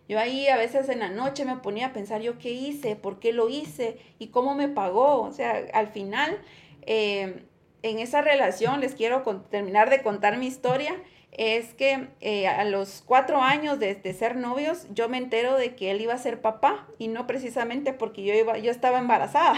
Yo 0.08 0.18
ahí 0.18 0.48
a 0.48 0.56
veces 0.56 0.88
en 0.88 0.98
la 0.98 1.10
noche 1.10 1.44
me 1.44 1.56
ponía 1.56 1.88
a 1.88 1.92
pensar 1.92 2.20
yo 2.22 2.38
qué 2.38 2.50
hice, 2.50 2.96
por 2.96 3.20
qué 3.20 3.32
lo 3.32 3.48
hice 3.48 3.98
y 4.18 4.28
cómo 4.28 4.54
me 4.54 4.68
pagó. 4.68 5.22
O 5.22 5.32
sea, 5.32 5.62
al 5.72 5.88
final 5.88 6.38
eh, 6.82 7.44
en 7.82 7.98
esa 7.98 8.22
relación, 8.22 8.80
les 8.80 8.94
quiero 8.94 9.22
terminar 9.50 9.90
de 9.90 10.02
contar 10.02 10.38
mi 10.38 10.46
historia, 10.46 10.94
es 11.32 11.72
que 11.72 12.08
eh, 12.20 12.46
a 12.46 12.64
los 12.64 13.02
cuatro 13.04 13.40
años 13.40 13.78
de, 13.78 13.96
ser 14.12 14.36
novios, 14.36 14.86
yo 14.90 15.08
me 15.08 15.16
entero 15.16 15.56
de 15.56 15.74
que 15.74 15.90
él 15.90 16.00
iba 16.02 16.12
a 16.12 16.18
ser 16.18 16.42
papá 16.42 16.86
y 16.98 17.08
no 17.08 17.26
precisamente 17.26 17.94
porque 17.94 18.22
yo, 18.22 18.34
iba, 18.34 18.58
yo 18.58 18.70
estaba 18.70 18.98
embarazada, 18.98 19.54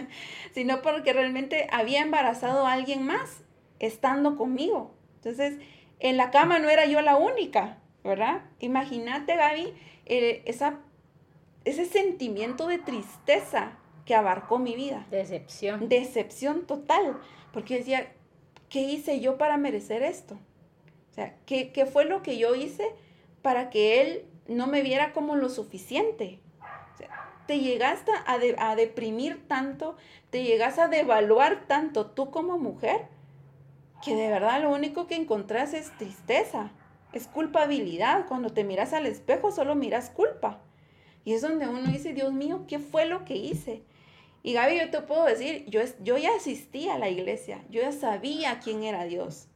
sino 0.52 0.82
porque 0.82 1.12
realmente 1.12 1.68
había 1.70 2.00
embarazado 2.00 2.66
a 2.66 2.72
alguien 2.72 3.04
más 3.04 3.42
estando 3.78 4.36
conmigo. 4.36 4.94
Entonces, 5.16 5.58
en 6.00 6.16
la 6.16 6.32
cama 6.32 6.58
no 6.58 6.68
era 6.68 6.86
yo 6.86 7.00
la 7.00 7.16
única, 7.16 7.78
¿verdad? 8.02 8.42
Imagínate, 8.58 9.36
Gaby, 9.36 9.74
eh, 10.06 10.42
esa, 10.46 10.80
ese 11.64 11.84
sentimiento 11.86 12.66
de 12.66 12.78
tristeza 12.78 13.78
que 14.04 14.16
abarcó 14.16 14.58
mi 14.58 14.74
vida. 14.74 15.06
Decepción. 15.12 15.88
Decepción 15.88 16.66
total. 16.66 17.20
Porque 17.52 17.78
decía, 17.78 18.12
¿qué 18.68 18.80
hice 18.80 19.20
yo 19.20 19.38
para 19.38 19.56
merecer 19.56 20.02
esto? 20.02 20.34
O 21.10 21.14
sea, 21.14 21.36
¿qué, 21.46 21.72
¿qué, 21.72 21.86
fue 21.86 22.04
lo 22.04 22.22
que 22.22 22.38
yo 22.38 22.54
hice 22.54 22.88
para 23.42 23.70
que 23.70 24.00
él 24.00 24.24
no 24.48 24.66
me 24.66 24.82
viera 24.82 25.12
como 25.12 25.36
lo 25.36 25.48
suficiente? 25.48 26.40
te 27.46 27.58
llegaste 27.58 28.12
a, 28.12 28.70
a 28.70 28.76
deprimir 28.76 29.46
tanto, 29.48 29.96
te 30.30 30.44
llegas 30.44 30.78
a 30.78 30.88
devaluar 30.88 31.66
tanto 31.66 32.06
tú 32.06 32.30
como 32.30 32.56
mujer, 32.56 33.08
que 34.02 34.14
de 34.14 34.28
verdad 34.28 34.62
lo 34.62 34.70
único 34.70 35.06
que 35.06 35.16
encontrás 35.16 35.74
es 35.74 35.90
tristeza, 35.96 36.70
es 37.12 37.26
culpabilidad. 37.26 38.26
Cuando 38.26 38.50
te 38.50 38.64
miras 38.64 38.92
al 38.92 39.06
espejo 39.06 39.52
solo 39.52 39.74
miras 39.74 40.10
culpa. 40.10 40.60
Y 41.24 41.34
es 41.34 41.42
donde 41.42 41.68
uno 41.68 41.82
dice, 41.90 42.12
Dios 42.12 42.32
mío, 42.32 42.64
¿qué 42.66 42.78
fue 42.78 43.06
lo 43.06 43.24
que 43.24 43.36
hice? 43.36 43.82
Y 44.42 44.54
Gaby, 44.54 44.78
yo 44.78 44.90
te 44.90 45.00
puedo 45.02 45.24
decir, 45.24 45.64
yo, 45.68 45.80
yo 46.02 46.16
ya 46.18 46.34
asistía 46.34 46.94
a 46.94 46.98
la 46.98 47.08
iglesia, 47.08 47.62
yo 47.70 47.80
ya 47.80 47.92
sabía 47.92 48.58
quién 48.58 48.82
era 48.82 49.04
Dios. 49.04 49.48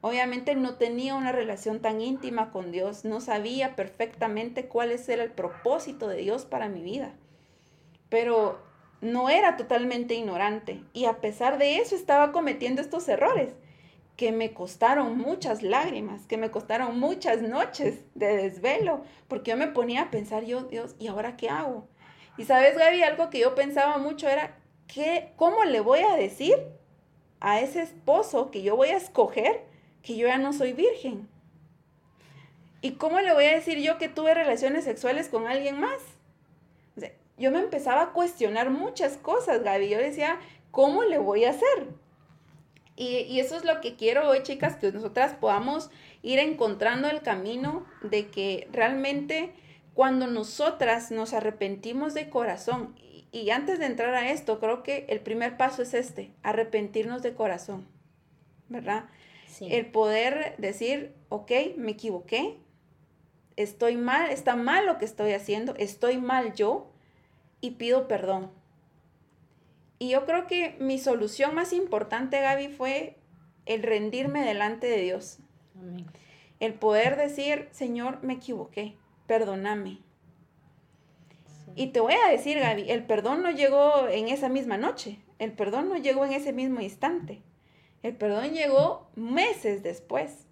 Obviamente 0.00 0.54
no 0.54 0.76
tenía 0.76 1.14
una 1.14 1.32
relación 1.32 1.80
tan 1.80 2.00
íntima 2.00 2.50
con 2.50 2.72
Dios, 2.72 3.04
no 3.04 3.20
sabía 3.20 3.76
perfectamente 3.76 4.66
cuál 4.66 4.90
era 4.90 5.22
el 5.22 5.30
propósito 5.30 6.08
de 6.08 6.18
Dios 6.18 6.44
para 6.44 6.68
mi 6.68 6.82
vida. 6.82 7.14
Pero 8.08 8.60
no 9.00 9.28
era 9.28 9.56
totalmente 9.56 10.14
ignorante 10.14 10.82
y 10.92 11.04
a 11.04 11.20
pesar 11.20 11.58
de 11.58 11.78
eso 11.78 11.94
estaba 11.94 12.32
cometiendo 12.32 12.80
estos 12.80 13.08
errores 13.08 13.54
que 14.16 14.32
me 14.32 14.54
costaron 14.54 15.18
muchas 15.18 15.62
lágrimas, 15.62 16.26
que 16.26 16.38
me 16.38 16.50
costaron 16.50 16.98
muchas 16.98 17.42
noches 17.42 18.00
de 18.14 18.36
desvelo, 18.36 19.02
porque 19.28 19.50
yo 19.50 19.56
me 19.58 19.66
ponía 19.66 20.02
a 20.02 20.10
pensar, 20.10 20.44
yo, 20.44 20.62
Dios, 20.62 20.96
¿y 20.98 21.08
ahora 21.08 21.36
qué 21.36 21.50
hago? 21.50 21.86
Y 22.38 22.44
sabes, 22.44 22.76
Gaby, 22.76 23.02
algo 23.02 23.30
que 23.30 23.38
yo 23.38 23.54
pensaba 23.54 23.98
mucho 23.98 24.28
era, 24.28 24.56
¿qué, 24.86 25.32
¿cómo 25.36 25.64
le 25.64 25.80
voy 25.80 26.00
a 26.00 26.16
decir 26.16 26.54
a 27.40 27.60
ese 27.60 27.82
esposo 27.82 28.50
que 28.50 28.62
yo 28.62 28.76
voy 28.76 28.88
a 28.88 28.96
escoger 28.96 29.64
que 30.02 30.16
yo 30.16 30.28
ya 30.28 30.38
no 30.38 30.52
soy 30.52 30.72
virgen? 30.72 31.28
¿Y 32.82 32.92
cómo 32.92 33.20
le 33.20 33.32
voy 33.32 33.46
a 33.46 33.54
decir 33.54 33.78
yo 33.78 33.98
que 33.98 34.08
tuve 34.08 34.34
relaciones 34.34 34.84
sexuales 34.84 35.28
con 35.28 35.46
alguien 35.46 35.80
más? 35.80 36.00
yo 37.38 37.50
me 37.50 37.58
empezaba 37.58 38.02
a 38.02 38.12
cuestionar 38.12 38.70
muchas 38.70 39.16
cosas, 39.16 39.62
Gaby. 39.62 39.88
Yo 39.90 39.98
decía, 39.98 40.38
¿cómo 40.70 41.04
le 41.04 41.18
voy 41.18 41.44
a 41.44 41.50
hacer? 41.50 41.88
Y, 42.96 43.40
eso 43.40 43.56
es 43.56 43.64
lo 43.64 43.82
que 43.82 43.94
quiero 43.94 44.26
hoy, 44.28 44.42
chicas, 44.42 44.76
que 44.76 44.90
nosotras 44.90 45.34
podamos 45.34 45.90
ir 46.22 46.38
encontrando 46.38 47.08
el 47.08 47.20
camino 47.20 47.84
de 48.02 48.28
que 48.28 48.68
realmente 48.72 49.52
cuando 49.96 50.26
nosotras 50.26 51.10
nos 51.10 51.32
arrepentimos 51.32 52.12
de 52.12 52.28
corazón, 52.28 52.94
y, 53.32 53.48
antes 53.48 53.78
de 53.78 53.86
entrar 53.86 54.14
a 54.14 54.30
esto, 54.30 54.60
creo 54.60 54.82
que 54.82 55.06
el 55.08 55.20
primer 55.20 55.56
paso 55.56 55.80
es 55.80 55.94
este, 55.94 56.34
arrepentirnos 56.42 57.22
de 57.22 57.34
corazón, 57.34 57.88
¿verdad? 58.68 59.06
El 59.58 59.86
poder 59.86 60.54
decir, 60.58 61.14
ok, 61.30 61.50
me 61.78 61.92
equivoqué, 61.92 62.58
estoy 63.56 63.96
mal, 63.96 64.30
está 64.30 64.54
mal 64.54 64.84
lo 64.84 64.98
que 64.98 65.06
estoy 65.06 65.32
haciendo, 65.32 65.74
estoy 65.76 66.18
mal 66.18 66.52
yo 66.52 66.92
y 67.62 67.70
pido 67.72 68.06
perdón. 68.06 68.50
Y 69.98 70.10
yo 70.10 70.26
creo 70.26 70.46
que 70.46 70.76
mi 70.78 70.98
solución 70.98 71.54
más 71.54 71.72
importante, 71.72 72.42
Gaby, 72.42 72.68
fue 72.68 73.16
el 73.64 73.82
rendirme 73.82 74.44
delante 74.44 74.88
de 74.88 74.98
Dios. 74.98 75.38
El 76.60 76.74
poder 76.74 77.16
decir, 77.16 77.70
Señor, 77.72 78.22
me 78.22 78.34
equivoqué, 78.34 78.98
perdóname. 79.26 79.98
Y 81.74 81.88
te 81.88 82.00
voy 82.00 82.14
a 82.14 82.30
decir, 82.30 82.58
Gaby, 82.58 82.90
el 82.90 83.04
perdón 83.04 83.42
no 83.42 83.50
llegó 83.50 84.08
en 84.08 84.28
esa 84.28 84.48
misma 84.48 84.78
noche, 84.78 85.18
el 85.38 85.52
perdón 85.52 85.88
no 85.88 85.96
llegó 85.96 86.24
en 86.24 86.32
ese 86.32 86.52
mismo 86.52 86.80
instante, 86.80 87.42
el 88.02 88.14
perdón 88.14 88.52
llegó 88.52 89.08
meses 89.14 89.82
después. 89.82 90.46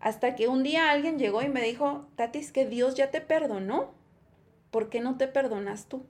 Hasta 0.00 0.34
que 0.34 0.48
un 0.48 0.62
día 0.62 0.90
alguien 0.90 1.18
llegó 1.18 1.42
y 1.42 1.48
me 1.48 1.62
dijo, 1.62 2.06
Tati, 2.16 2.40
es 2.40 2.50
que 2.50 2.66
Dios 2.66 2.96
ya 2.96 3.10
te 3.10 3.20
perdonó. 3.20 3.92
¿Por 4.72 4.88
qué 4.88 5.00
no 5.00 5.16
te 5.16 5.28
perdonas 5.28 5.86
tú? 5.86 6.04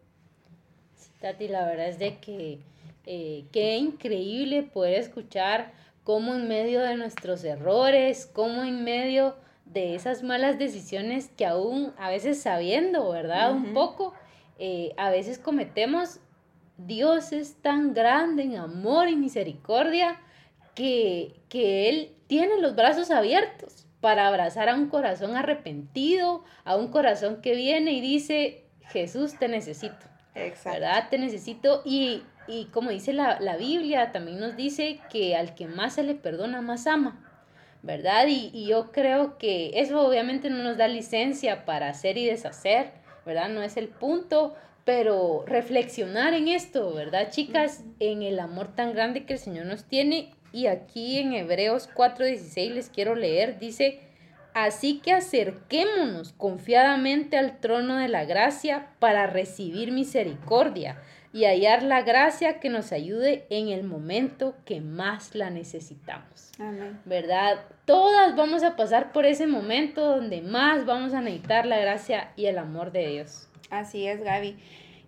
Tati, 1.20 1.48
la 1.48 1.66
verdad 1.66 1.88
es 1.88 1.98
de 1.98 2.16
que 2.18 2.60
eh, 3.04 3.44
qué 3.52 3.76
increíble 3.76 4.62
poder 4.62 4.94
escuchar 5.00 5.72
cómo 6.04 6.34
en 6.34 6.48
medio 6.48 6.80
de 6.80 6.96
nuestros 6.96 7.44
errores, 7.44 8.26
cómo 8.32 8.62
en 8.62 8.84
medio 8.84 9.36
de 9.64 9.94
esas 9.94 10.22
malas 10.22 10.58
decisiones 10.58 11.30
que 11.36 11.46
aún 11.46 11.92
a 11.96 12.10
veces 12.10 12.40
sabiendo, 12.40 13.10
¿verdad? 13.10 13.52
Un 13.52 13.72
poco, 13.72 14.14
eh, 14.58 14.92
a 14.96 15.10
veces 15.10 15.38
cometemos, 15.38 16.20
Dios 16.76 17.32
es 17.32 17.56
tan 17.62 17.94
grande 17.94 18.42
en 18.42 18.56
amor 18.56 19.08
y 19.08 19.16
misericordia 19.16 20.20
que, 20.74 21.40
que 21.48 21.88
Él 21.88 22.16
tiene 22.26 22.60
los 22.60 22.74
brazos 22.74 23.10
abiertos 23.10 23.86
para 24.00 24.26
abrazar 24.26 24.68
a 24.68 24.74
un 24.74 24.88
corazón 24.88 25.36
arrepentido, 25.36 26.44
a 26.64 26.76
un 26.76 26.88
corazón 26.88 27.40
que 27.40 27.54
viene 27.54 27.92
y 27.92 28.00
dice, 28.00 28.64
Jesús, 28.88 29.38
te 29.38 29.48
necesito. 29.48 30.06
Exacto. 30.34 30.80
¿Verdad? 30.80 31.08
Te 31.08 31.18
necesito. 31.18 31.82
Y, 31.84 32.24
como 32.72 32.90
dice 32.90 33.12
la, 33.12 33.56
Biblia, 33.56 34.12
también 34.12 34.40
nos 34.40 34.56
dice 34.56 34.98
que 35.10 35.36
al 35.36 35.54
que 35.54 35.68
más 35.68 35.94
se 35.94 36.02
le 36.02 36.14
perdona, 36.14 36.60
más 36.60 36.86
ama. 36.86 37.31
¿Verdad? 37.82 38.26
Y, 38.28 38.50
y 38.52 38.66
yo 38.68 38.92
creo 38.92 39.38
que 39.38 39.72
eso 39.74 40.06
obviamente 40.06 40.50
no 40.50 40.62
nos 40.62 40.76
da 40.76 40.86
licencia 40.86 41.64
para 41.64 41.88
hacer 41.88 42.16
y 42.16 42.26
deshacer, 42.26 42.92
¿verdad? 43.26 43.48
No 43.48 43.62
es 43.62 43.76
el 43.76 43.88
punto, 43.88 44.54
pero 44.84 45.44
reflexionar 45.46 46.34
en 46.34 46.48
esto, 46.48 46.94
¿verdad, 46.94 47.30
chicas? 47.30 47.84
En 47.98 48.22
el 48.22 48.38
amor 48.38 48.74
tan 48.74 48.92
grande 48.92 49.24
que 49.24 49.34
el 49.34 49.38
Señor 49.38 49.66
nos 49.66 49.84
tiene. 49.84 50.34
Y 50.52 50.66
aquí 50.66 51.18
en 51.18 51.32
Hebreos 51.32 51.88
4:16 51.94 52.74
les 52.74 52.90
quiero 52.90 53.14
leer, 53.14 53.58
dice, 53.58 54.00
Así 54.54 55.00
que 55.00 55.12
acerquémonos 55.12 56.34
confiadamente 56.34 57.38
al 57.38 57.58
trono 57.58 57.96
de 57.96 58.08
la 58.08 58.26
gracia 58.26 58.90
para 58.98 59.26
recibir 59.26 59.92
misericordia 59.92 61.00
y 61.32 61.44
hallar 61.44 61.82
la 61.82 62.02
gracia 62.02 62.60
que 62.60 62.68
nos 62.68 62.92
ayude 62.92 63.46
en 63.48 63.68
el 63.68 63.84
momento 63.84 64.54
que 64.64 64.80
más 64.80 65.34
la 65.34 65.50
necesitamos. 65.50 66.50
Amén. 66.58 67.00
¿Verdad? 67.04 67.64
Todas 67.86 68.36
vamos 68.36 68.62
a 68.62 68.76
pasar 68.76 69.12
por 69.12 69.24
ese 69.24 69.46
momento 69.46 70.06
donde 70.06 70.42
más 70.42 70.84
vamos 70.84 71.14
a 71.14 71.20
necesitar 71.20 71.64
la 71.66 71.78
gracia 71.78 72.32
y 72.36 72.46
el 72.46 72.58
amor 72.58 72.92
de 72.92 73.08
Dios. 73.08 73.48
Así 73.70 74.06
es, 74.06 74.22
Gaby. 74.22 74.56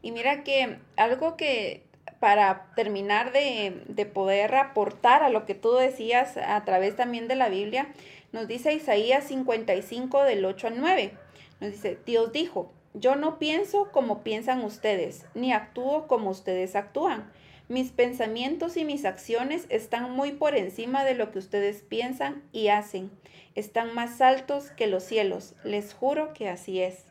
Y 0.00 0.12
mira 0.12 0.44
que 0.44 0.78
algo 0.96 1.37
que 1.37 1.84
para 2.20 2.70
terminar 2.74 3.32
de, 3.32 3.82
de 3.88 4.06
poder 4.06 4.54
aportar 4.54 5.22
a 5.22 5.28
lo 5.28 5.44
que 5.44 5.54
tú 5.54 5.74
decías 5.74 6.38
a 6.38 6.64
través 6.64 6.96
también 6.96 7.28
de 7.28 7.37
la 7.37 7.50
Biblia, 7.50 7.88
nos 8.32 8.48
dice 8.48 8.72
Isaías 8.72 9.24
55 9.24 10.22
del 10.22 10.44
8 10.44 10.68
al 10.68 10.80
9. 10.80 11.12
Nos 11.60 11.72
dice, 11.72 11.98
Dios 12.06 12.32
dijo, 12.32 12.72
yo 12.94 13.16
no 13.16 13.38
pienso 13.38 13.90
como 13.92 14.22
piensan 14.22 14.64
ustedes, 14.64 15.26
ni 15.35 15.52
actúo 15.52 16.07
como 16.07 16.30
ustedes 16.30 16.74
actúan. 16.74 17.30
Mis 17.68 17.92
pensamientos 17.92 18.76
y 18.76 18.85
mis 18.85 19.04
acciones 19.04 19.66
están 19.68 20.11
muy 20.11 20.33
por 20.33 20.57
encima 20.57 21.04
de 21.04 21.14
lo 21.14 21.30
que 21.30 21.38
ustedes 21.38 21.83
piensan 21.83 22.42
y 22.52 22.68
hacen. 22.68 23.11
Están 23.54 23.94
más 23.94 24.20
altos 24.20 24.70
que 24.70 24.87
los 24.87 25.02
cielos. 25.02 25.54
Les 25.64 25.94
juro 25.94 26.33
que 26.35 26.48
así 26.48 26.80
es. 26.80 27.04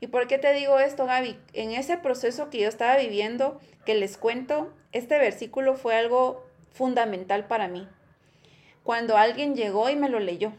¿Y 0.00 0.08
por 0.08 0.26
qué 0.26 0.38
te 0.38 0.52
digo 0.52 0.78
esto, 0.78 1.06
Gaby? 1.06 1.38
En 1.52 1.70
ese 1.70 1.96
proceso 1.96 2.50
que 2.50 2.60
yo 2.60 2.68
estaba 2.68 2.96
viviendo, 2.96 3.60
que 3.86 3.94
les 3.94 4.16
cuento, 4.16 4.72
este 4.92 5.18
versículo 5.18 5.74
fue 5.74 5.96
algo 5.96 6.44
fundamental 6.72 7.46
para 7.46 7.68
mí 7.68 7.86
cuando 8.82 9.16
alguien 9.16 9.54
llegó 9.54 9.90
y 9.90 9.96
me 9.96 10.08
lo 10.08 10.18
leyó 10.18 10.52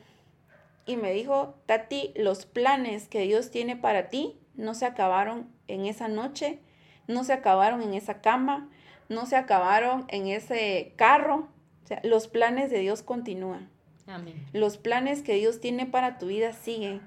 y 0.86 0.98
me 0.98 1.14
dijo, 1.14 1.56
Tati, 1.66 2.12
los 2.16 2.46
planes 2.46 3.08
que 3.08 3.22
Dios 3.22 3.52
tiene 3.52 3.76
para 3.76 4.10
ti 4.10 4.38
no 4.56 4.74
se 4.74 4.86
acabaron 4.86 5.48
en 5.68 5.86
esa 5.86 6.08
noche, 6.08 6.60
no 7.08 7.24
se 7.24 7.34
acabaron 7.34 7.82
en 7.82 7.94
esa 7.94 8.22
cama, 8.22 8.70
no 9.10 9.26
se 9.26 9.36
acabaron 9.36 10.06
en 10.08 10.28
ese 10.28 10.94
carro. 10.96 11.48
O 11.84 11.88
sea, 11.88 12.00
los 12.04 12.28
planes 12.28 12.72
de 12.72 12.80
Dios 12.80 13.04
continúan. 13.04 13.70
Amén. 14.08 14.46
Los 14.54 14.78
planes 14.78 15.22
que 15.22 15.36
Dios 15.36 15.60
tiene 15.60 15.86
para 15.86 16.18
tu 16.18 16.28
vida 16.28 16.54
siguen. 16.54 17.02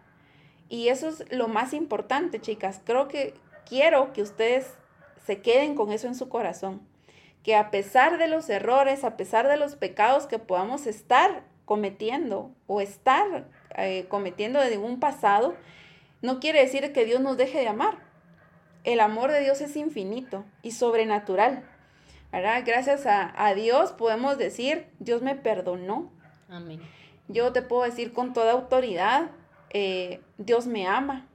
Y 0.69 0.89
eso 0.89 1.09
es 1.09 1.31
lo 1.33 1.49
más 1.49 1.73
importante, 1.73 2.41
chicas. 2.41 2.81
Creo 2.85 3.09
que 3.09 3.35
quiero 3.67 4.13
que 4.13 4.23
ustedes 4.23 4.75
se 5.25 5.41
queden 5.41 5.75
con 5.75 5.93
eso 5.93 6.07
en 6.07 6.15
su 6.15 6.29
corazón 6.29 6.83
que 7.47 7.55
a 7.55 7.71
pesar 7.71 8.19
de 8.19 8.27
los 8.27 8.51
errores, 8.51 9.05
a 9.05 9.17
pesar 9.17 9.47
de 9.47 9.57
los 9.57 9.77
pecados 9.77 10.27
que 10.27 10.41
podamos 10.41 10.89
estar 10.89 11.45
cometiendo 11.65 12.51
o 12.67 12.81
estar 12.81 13.47
eh, 13.77 14.07
cometiendo 14.09 14.59
de 14.61 14.79
un 14.79 14.99
pasado, 14.99 15.55
no 16.27 16.41
quiere 16.41 16.61
decir 16.61 16.93
que 16.93 17.07
Dios 17.07 17.21
nos 17.21 17.37
deje 17.37 17.61
de 17.61 17.69
amar. 17.69 17.99
El 18.85 19.01
amor 19.01 19.33
de 19.33 19.41
Dios 19.41 19.61
es 19.61 19.77
infinito 19.77 20.45
y 20.63 20.73
sobrenatural. 20.73 21.65
¿verdad? 22.33 22.63
Gracias 22.67 23.07
a, 23.07 23.55
Dios 23.55 23.93
podemos 23.93 24.37
decir, 24.37 24.87
Dios 24.99 25.23
me 25.23 25.37
perdonó. 25.37 26.11
Amén. 26.49 26.81
Yo 27.29 27.53
te 27.53 27.63
puedo 27.63 27.85
decir 27.85 28.13
con 28.13 28.33
toda 28.33 28.53
autoridad, 28.53 29.31
eh, 29.71 30.21
Dios 30.37 30.67
me 30.67 30.87
ama. 30.87 31.27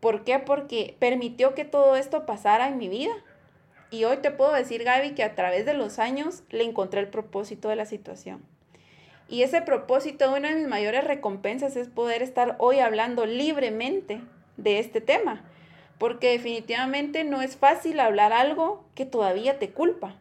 ¿Por 0.00 0.24
qué? 0.24 0.38
Porque 0.38 0.96
permitió 0.98 1.54
que 1.54 1.64
todo 1.64 1.96
esto 1.96 2.24
pasara 2.24 2.68
en 2.68 2.78
mi 2.78 2.88
vida 2.88 3.12
y 3.90 4.04
hoy 4.04 4.16
te 4.18 4.30
puedo 4.30 4.52
decir, 4.52 4.82
Gaby, 4.82 5.14
que 5.14 5.22
a 5.22 5.34
través 5.34 5.66
de 5.66 5.74
los 5.74 5.98
años 5.98 6.42
le 6.50 6.64
encontré 6.64 7.00
el 7.00 7.08
propósito 7.08 7.68
de 7.68 7.76
la 7.76 7.84
situación. 7.84 8.42
Y 9.32 9.44
ese 9.44 9.62
propósito, 9.62 10.30
una 10.30 10.50
de 10.50 10.56
mis 10.56 10.68
mayores 10.68 11.04
recompensas 11.04 11.74
es 11.76 11.88
poder 11.88 12.20
estar 12.20 12.54
hoy 12.58 12.80
hablando 12.80 13.24
libremente 13.24 14.20
de 14.58 14.78
este 14.78 15.00
tema. 15.00 15.42
porque 15.96 16.32
definitivamente 16.32 17.22
no 17.22 17.42
es 17.42 17.56
fácil 17.56 18.00
hablar 18.00 18.32
algo 18.32 18.84
que 18.96 19.06
todavía 19.06 19.60
te 19.60 19.70
culpa, 19.70 20.16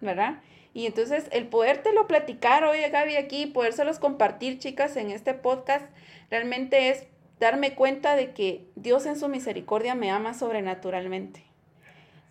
¿verdad? 0.00 0.40
Y 0.72 0.86
entonces 0.86 1.26
el 1.30 1.46
podértelo 1.46 2.06
platicar 2.06 2.64
hoy, 2.64 2.78
Gaby, 2.80 3.16
aquí, 3.16 3.44
podérselos 3.44 3.98
compartir, 3.98 4.58
chicas, 4.58 4.96
en 4.96 5.10
este 5.10 5.34
podcast, 5.34 5.84
realmente 6.30 6.88
es 6.88 7.06
darme 7.38 7.74
cuenta 7.74 8.16
de 8.16 8.32
que 8.32 8.64
Dios 8.76 9.04
en 9.04 9.18
su 9.18 9.28
misericordia 9.28 9.94
me 9.94 10.10
ama 10.10 10.32
sobrenaturalmente 10.32 11.44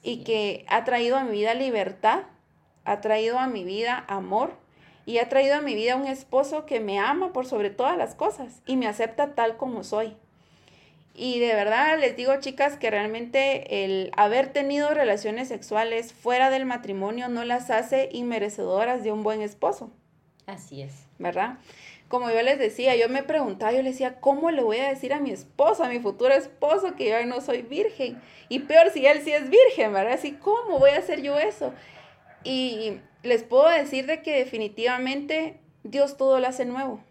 y 0.02 0.24
que 0.24 0.66
ha 0.68 0.84
traído 0.84 1.16
a 1.16 1.24
mi 1.24 1.32
vida 1.32 1.54
libertad, 1.54 2.24
ha 2.86 3.02
traído 3.02 3.38
a 3.38 3.46
mi 3.46 3.64
vida 3.64 4.04
amor 4.08 4.63
y 5.06 5.18
ha 5.18 5.30
traído 5.30 5.56
a 5.56 5.62
mi 5.62 5.76
vida 5.76 5.96
un 5.96 6.08
esposo 6.08 6.66
que 6.66 6.80
me 6.80 7.00
ama 7.00 7.34
por 7.34 7.46
sobre 7.46 7.70
todas 7.70 7.98
las 7.98 8.16
cosas 8.16 8.62
y 8.66 8.78
me 8.78 8.88
acepta 8.88 9.36
tal 9.36 9.58
como 9.58 9.84
soy. 9.84 10.16
Y 11.16 11.40
de 11.40 11.54
verdad 11.54 12.00
les 12.00 12.16
digo, 12.16 12.34
chicas, 12.40 12.78
que 12.78 12.90
realmente 12.90 13.84
el 13.84 14.12
haber 14.18 14.52
tenido 14.52 14.90
relaciones 14.94 15.48
sexuales 15.48 16.12
fuera 16.12 16.50
del 16.50 16.66
matrimonio 16.66 17.30
no 17.30 17.46
las 17.46 17.70
hace 17.70 18.10
inmerecedoras 18.12 19.04
de 19.04 19.12
un 19.12 19.22
buen 19.22 19.42
esposo. 19.42 19.92
Así 20.48 20.82
es. 20.82 21.06
¿Verdad? 21.20 21.58
Como 22.08 22.30
yo 22.30 22.42
les 22.42 22.60
decía, 22.60 22.96
yo 22.96 23.10
me 23.10 23.24
preguntaba, 23.24 23.72
yo 23.72 23.82
le 23.82 23.92
decía, 23.92 24.20
¿cómo 24.20 24.52
le 24.52 24.64
voy 24.64 24.78
a 24.78 24.90
decir 24.90 25.14
a 25.14 25.20
mi 25.20 25.32
esposo, 25.32 25.84
a 25.84 25.90
mi 25.90 26.00
futuro 26.00 26.34
esposo, 26.34 26.96
que 26.96 27.10
yo 27.10 27.26
no 27.26 27.42
soy 27.42 27.62
virgen? 27.62 28.22
Y 28.50 28.60
peor 28.60 28.92
si 28.92 29.06
él 29.06 29.22
sí 29.24 29.32
es 29.32 29.50
virgen, 29.50 29.94
¿verdad? 29.94 30.14
Así, 30.14 30.34
¿cómo 30.34 30.80
voy 30.80 30.92
a 30.92 31.00
hacer 31.00 31.22
yo 31.22 31.38
eso? 31.38 31.74
Y 32.44 33.00
les 33.24 33.44
puedo 33.44 33.70
decir 33.70 34.06
de 34.06 34.22
que 34.22 34.38
definitivamente 34.38 35.60
Dios 35.84 36.18
todo 36.18 36.40
lo 36.40 36.48
hace 36.48 36.66
nuevo. 36.66 37.02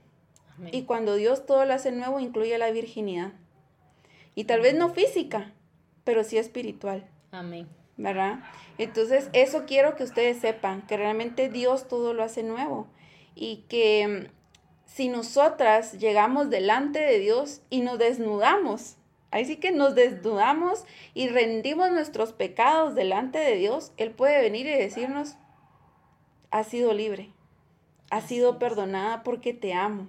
Y 0.70 0.82
cuando 0.82 1.16
Dios 1.16 1.44
todo 1.46 1.64
lo 1.64 1.74
hace 1.74 1.90
nuevo, 1.90 2.20
incluye 2.20 2.56
la 2.58 2.70
virginidad. 2.70 3.32
Y 4.34 4.44
tal 4.44 4.60
vez 4.60 4.74
no 4.74 4.90
física, 4.90 5.52
pero 6.04 6.24
sí 6.24 6.38
espiritual. 6.38 7.08
Amén. 7.32 7.68
¿Verdad? 7.96 8.40
Entonces, 8.78 9.28
eso 9.32 9.64
quiero 9.66 9.96
que 9.96 10.04
ustedes 10.04 10.38
sepan, 10.38 10.86
que 10.86 10.96
realmente 10.96 11.48
Dios 11.48 11.88
todo 11.88 12.14
lo 12.14 12.22
hace 12.22 12.42
nuevo. 12.42 12.86
Y 13.34 13.64
que 13.68 14.28
mm, 14.28 14.32
si 14.86 15.08
nosotras 15.08 15.94
llegamos 15.98 16.48
delante 16.50 17.00
de 17.00 17.18
Dios 17.18 17.62
y 17.70 17.80
nos 17.80 17.98
desnudamos, 17.98 18.96
ahí 19.32 19.44
sí 19.44 19.56
que 19.56 19.72
nos 19.72 19.94
desnudamos 19.94 20.84
y 21.14 21.28
rendimos 21.28 21.90
nuestros 21.90 22.32
pecados 22.32 22.94
delante 22.94 23.38
de 23.38 23.56
Dios, 23.56 23.92
Él 23.96 24.12
puede 24.12 24.40
venir 24.40 24.66
y 24.66 24.74
decirnos, 24.74 25.36
has 26.50 26.68
sido 26.68 26.92
libre, 26.92 27.32
has 28.10 28.24
sido 28.24 28.58
perdonada 28.58 29.24
porque 29.24 29.54
te 29.54 29.72
amo. 29.72 30.08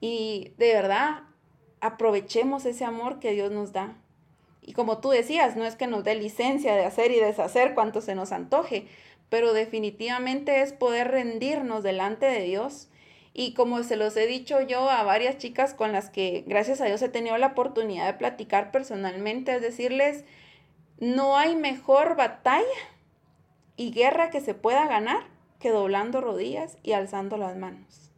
Y 0.00 0.52
de 0.56 0.72
verdad, 0.72 1.22
aprovechemos 1.80 2.64
ese 2.64 2.84
amor 2.84 3.20
que 3.20 3.32
Dios 3.32 3.52
nos 3.52 3.72
da. 3.72 3.96
Y 4.62 4.72
como 4.72 4.98
tú 4.98 5.10
decías, 5.10 5.56
no 5.56 5.64
es 5.64 5.76
que 5.76 5.86
nos 5.86 6.04
dé 6.04 6.14
licencia 6.14 6.74
de 6.74 6.84
hacer 6.84 7.10
y 7.10 7.20
deshacer 7.20 7.74
cuanto 7.74 8.00
se 8.00 8.14
nos 8.14 8.32
antoje, 8.32 8.86
pero 9.28 9.52
definitivamente 9.52 10.62
es 10.62 10.72
poder 10.72 11.08
rendirnos 11.08 11.82
delante 11.82 12.26
de 12.26 12.42
Dios. 12.42 12.88
Y 13.32 13.54
como 13.54 13.82
se 13.82 13.96
los 13.96 14.16
he 14.16 14.26
dicho 14.26 14.60
yo 14.60 14.90
a 14.90 15.02
varias 15.04 15.38
chicas 15.38 15.74
con 15.74 15.92
las 15.92 16.10
que 16.10 16.44
gracias 16.46 16.80
a 16.80 16.86
Dios 16.86 17.00
he 17.02 17.08
tenido 17.08 17.38
la 17.38 17.48
oportunidad 17.48 18.06
de 18.06 18.18
platicar 18.18 18.72
personalmente, 18.72 19.54
es 19.54 19.62
decirles, 19.62 20.24
no 20.98 21.36
hay 21.36 21.56
mejor 21.56 22.16
batalla 22.16 22.66
y 23.76 23.92
guerra 23.92 24.30
que 24.30 24.40
se 24.40 24.54
pueda 24.54 24.86
ganar 24.86 25.24
que 25.60 25.70
doblando 25.70 26.20
rodillas 26.20 26.76
y 26.82 26.92
alzando 26.92 27.36
las 27.36 27.56
manos. 27.56 28.10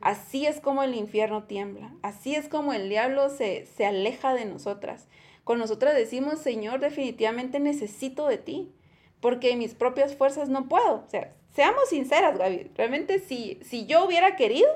Así 0.00 0.46
es 0.46 0.60
como 0.60 0.82
el 0.82 0.94
infierno 0.94 1.44
tiembla, 1.44 1.92
así 2.02 2.34
es 2.34 2.48
como 2.48 2.72
el 2.72 2.88
diablo 2.88 3.28
se, 3.28 3.66
se 3.66 3.84
aleja 3.84 4.32
de 4.32 4.46
nosotras. 4.46 5.06
Con 5.44 5.58
nosotras 5.58 5.94
decimos, 5.94 6.38
Señor, 6.38 6.80
definitivamente 6.80 7.60
necesito 7.60 8.26
de 8.26 8.38
ti, 8.38 8.72
porque 9.20 9.56
mis 9.56 9.74
propias 9.74 10.14
fuerzas 10.14 10.48
no 10.48 10.68
puedo. 10.68 11.04
O 11.04 11.08
sea, 11.08 11.34
seamos 11.52 11.88
sinceras, 11.88 12.38
Gaby, 12.38 12.70
realmente 12.76 13.18
si, 13.18 13.58
si 13.62 13.86
yo 13.86 14.04
hubiera 14.04 14.36
querido 14.36 14.68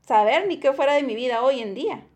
saber 0.00 0.46
ni 0.46 0.58
qué 0.58 0.72
fuera 0.72 0.94
de 0.94 1.02
mi 1.02 1.14
vida 1.14 1.42
hoy 1.42 1.60
en 1.60 1.74
día. 1.74 2.06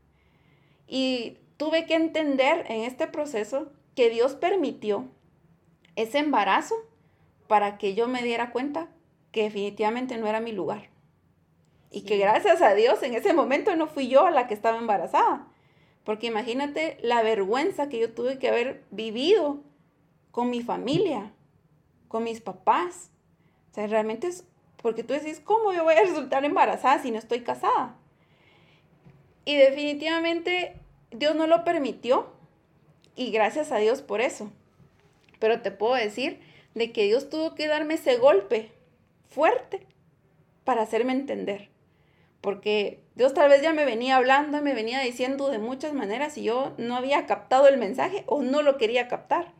Y 0.86 1.38
tuve 1.56 1.86
que 1.86 1.94
entender 1.94 2.66
en 2.68 2.82
este 2.82 3.06
proceso 3.06 3.72
que 3.94 4.10
Dios 4.10 4.34
permitió 4.34 5.06
ese 5.96 6.18
embarazo 6.18 6.74
para 7.46 7.78
que 7.78 7.94
yo 7.94 8.08
me 8.08 8.22
diera 8.22 8.50
cuenta 8.50 8.88
que 9.30 9.44
definitivamente 9.44 10.16
no 10.16 10.26
era 10.26 10.40
mi 10.40 10.52
lugar. 10.52 10.90
Y 11.90 12.02
que 12.02 12.18
gracias 12.18 12.60
a 12.62 12.74
Dios 12.74 13.02
en 13.02 13.14
ese 13.14 13.32
momento 13.32 13.76
no 13.76 13.86
fui 13.86 14.08
yo 14.08 14.28
la 14.30 14.48
que 14.48 14.54
estaba 14.54 14.78
embarazada. 14.78 15.46
Porque 16.02 16.26
imagínate 16.26 16.98
la 17.02 17.22
vergüenza 17.22 17.88
que 17.88 17.98
yo 17.98 18.12
tuve 18.12 18.38
que 18.38 18.48
haber 18.48 18.84
vivido 18.90 19.60
con 20.30 20.50
mi 20.50 20.60
familia, 20.60 21.32
con 22.08 22.24
mis 22.24 22.40
papás. 22.40 23.10
O 23.74 23.76
sea, 23.76 23.86
realmente 23.88 24.28
es 24.28 24.44
porque 24.76 25.02
tú 25.02 25.14
decís, 25.14 25.40
¿cómo 25.42 25.72
yo 25.72 25.82
voy 25.82 25.94
a 25.94 26.02
resultar 26.02 26.44
embarazada 26.44 27.02
si 27.02 27.10
no 27.10 27.18
estoy 27.18 27.40
casada? 27.40 27.96
Y 29.44 29.56
definitivamente 29.56 30.76
Dios 31.10 31.34
no 31.34 31.46
lo 31.46 31.64
permitió 31.64 32.32
y 33.16 33.30
gracias 33.32 33.72
a 33.72 33.78
Dios 33.78 34.02
por 34.02 34.20
eso. 34.20 34.52
Pero 35.40 35.60
te 35.60 35.70
puedo 35.70 35.94
decir 35.94 36.40
de 36.74 36.92
que 36.92 37.04
Dios 37.04 37.28
tuvo 37.30 37.54
que 37.54 37.66
darme 37.66 37.94
ese 37.94 38.16
golpe 38.16 38.70
fuerte 39.28 39.86
para 40.64 40.82
hacerme 40.82 41.12
entender 41.12 41.74
porque 42.44 43.00
Dios 43.14 43.32
tal 43.32 43.48
vez 43.48 43.62
ya 43.62 43.72
me 43.72 43.86
venía 43.86 44.16
hablando, 44.16 44.60
me 44.60 44.74
venía 44.74 45.00
diciendo 45.00 45.48
de 45.48 45.58
muchas 45.58 45.94
maneras 45.94 46.36
y 46.36 46.42
yo 46.42 46.74
no 46.76 46.94
había 46.94 47.24
captado 47.24 47.68
el 47.68 47.78
mensaje 47.78 48.22
o 48.26 48.42
no 48.42 48.60
lo 48.60 48.76
quería 48.76 49.08
captar. 49.08 49.54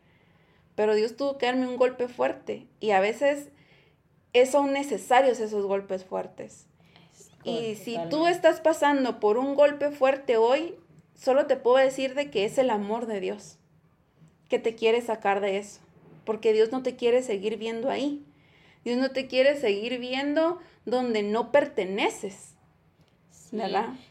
Pero 0.74 0.94
Dios 0.94 1.16
tuvo 1.16 1.38
que 1.38 1.46
darme 1.46 1.66
un 1.66 1.78
golpe 1.78 2.08
fuerte 2.08 2.66
y 2.80 2.90
a 2.90 3.00
veces 3.00 3.48
son 4.50 4.72
necesarios 4.72 5.40
esos 5.40 5.64
golpes 5.66 6.04
fuertes. 6.04 6.66
y 7.44 7.74
si 7.74 7.98
tú 8.10 8.26
estás 8.26 8.60
pasando 8.60 9.20
por 9.20 9.36
un 9.38 9.54
golpe 9.54 9.90
fuerte 9.90 10.36
hoy, 10.36 10.74
solo 11.14 11.46
te 11.46 11.56
puedo 11.56 11.76
decir 11.76 12.14
de 12.14 12.30
que 12.30 12.44
es 12.44 12.58
el 12.58 12.70
amor 12.70 13.06
de 13.06 13.20
Dios 13.20 13.58
que 14.48 14.58
te 14.58 14.74
quiere 14.74 15.00
sacar 15.00 15.40
de 15.40 15.58
eso, 15.58 15.80
porque 16.24 16.52
Dios 16.52 16.70
no 16.70 16.82
te 16.82 16.96
quiere 16.96 17.22
seguir 17.22 17.58
viendo 17.58 17.90
ahí. 17.90 18.24
Dios 18.84 18.98
no 18.98 19.10
te 19.10 19.26
quiere 19.26 19.56
seguir 19.56 19.98
viendo 19.98 20.58
donde 20.84 21.22
no 21.22 21.50
perteneces. 21.50 22.54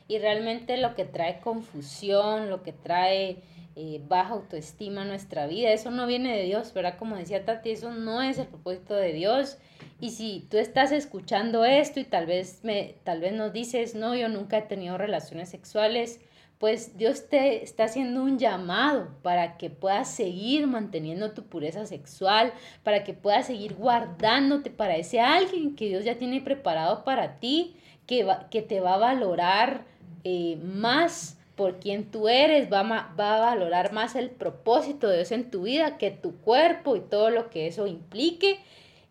Y 0.08 0.20
realmente 0.20 0.78
lo 0.78 0.96
que 0.96 1.06
trae 1.06 1.40
confusión, 1.42 2.50
lo 2.50 2.64
que 2.64 2.72
trae 2.72 3.38
eh, 3.76 4.02
baja 4.08 4.34
autoestima 4.34 5.04
nuestra 5.04 5.48
vida, 5.48 5.72
eso 5.72 5.90
no 5.90 6.06
viene 6.06 6.38
de 6.38 6.44
Dios, 6.44 6.74
¿verdad? 6.74 6.98
Como 6.98 7.16
decía 7.16 7.44
Tati, 7.44 7.72
eso 7.72 7.92
no 7.92 8.22
es 8.22 8.38
el 8.38 8.48
propósito 8.48 8.94
de 8.94 9.14
Dios. 9.14 9.58
Y 10.00 10.12
si 10.12 10.48
tú 10.52 10.58
estás 10.58 10.92
escuchando 10.92 11.66
esto 11.66 12.00
y 12.00 12.04
tal 12.04 12.26
vez, 12.26 12.60
me, 12.64 12.96
tal 13.04 13.20
vez 13.20 13.34
nos 13.34 13.52
dices, 13.52 13.96
no, 13.96 14.16
yo 14.16 14.30
nunca 14.30 14.60
he 14.60 14.62
tenido 14.62 14.98
relaciones 14.98 15.50
sexuales, 15.50 16.20
pues 16.60 16.98
Dios 16.98 17.28
te 17.28 17.64
está 17.64 17.86
haciendo 17.86 18.24
un 18.24 18.38
llamado 18.38 19.10
para 19.22 19.58
que 19.58 19.70
puedas 19.70 20.10
seguir 20.10 20.68
manteniendo 20.68 21.32
tu 21.32 21.44
pureza 21.44 21.86
sexual, 21.86 22.54
para 22.84 23.04
que 23.04 23.14
puedas 23.14 23.48
seguir 23.48 23.76
guardándote 23.76 24.70
para 24.70 24.96
ese 24.96 25.20
alguien 25.20 25.76
que 25.76 25.90
Dios 25.90 26.06
ya 26.06 26.18
tiene 26.18 26.42
preparado 26.42 27.04
para 27.04 27.40
ti 27.40 27.76
que, 28.06 28.26
que 28.50 28.62
te 28.62 28.80
va 28.80 28.94
a 28.94 28.98
valorar 28.98 29.84
eh, 30.24 30.58
más 30.64 31.38
por 31.56 31.80
quien 31.80 32.06
tú 32.10 32.28
eres, 32.28 32.72
va, 32.72 32.84
va 32.84 33.36
a 33.36 33.40
valorar 33.40 33.94
más 33.94 34.16
el 34.16 34.30
propósito 34.30 35.08
de 35.08 35.18
Dios 35.18 35.32
en 35.32 35.52
tu 35.52 35.64
vida 35.64 35.98
que 35.98 36.12
tu 36.12 36.36
cuerpo 36.38 36.96
y 36.96 37.02
todo 37.02 37.30
lo 37.30 37.50
que 37.50 37.68
eso 37.68 37.88
implique. 37.88 38.60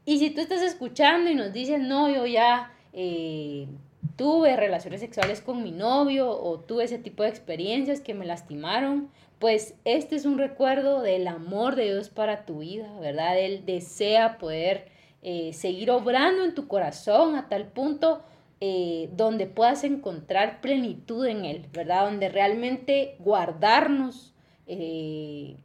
Y 0.04 0.18
si 0.18 0.30
tú 0.30 0.40
estás 0.40 0.62
escuchando 0.62 1.30
y 1.30 1.34
nos 1.34 1.52
dices, 1.52 1.80
no, 1.80 2.08
yo 2.12 2.26
ya 2.26 2.72
eh, 2.92 3.68
tuve 4.16 4.56
relaciones 4.56 5.00
sexuales 5.00 5.40
con 5.40 5.62
mi 5.62 5.70
novio 5.70 6.30
o 6.30 6.58
tuve 6.58 6.84
ese 6.84 6.98
tipo 6.98 7.22
de 7.22 7.28
experiencias 7.28 8.00
que 8.00 8.14
me 8.14 8.26
lastimaron, 8.26 9.10
pues 9.38 9.74
este 9.84 10.16
es 10.16 10.24
un 10.24 10.38
recuerdo 10.38 11.02
del 11.02 11.28
amor 11.28 11.76
de 11.76 11.84
Dios 11.84 12.08
para 12.08 12.44
tu 12.44 12.58
vida, 12.60 12.88
¿verdad? 13.00 13.38
Él 13.38 13.64
desea 13.64 14.38
poder 14.38 14.86
eh, 15.22 15.52
seguir 15.52 15.90
obrando 15.90 16.44
en 16.44 16.54
tu 16.54 16.66
corazón 16.66 17.36
a 17.36 17.48
tal 17.48 17.66
punto 17.66 18.22
eh, 18.64 19.10
donde 19.16 19.48
puedas 19.48 19.82
encontrar 19.82 20.60
plenitud 20.60 21.26
en 21.26 21.44
Él, 21.44 21.66
¿verdad? 21.72 22.04
Donde 22.04 22.28
realmente 22.28 23.16
guardarnos, 23.18 24.34
eh, 24.68 25.56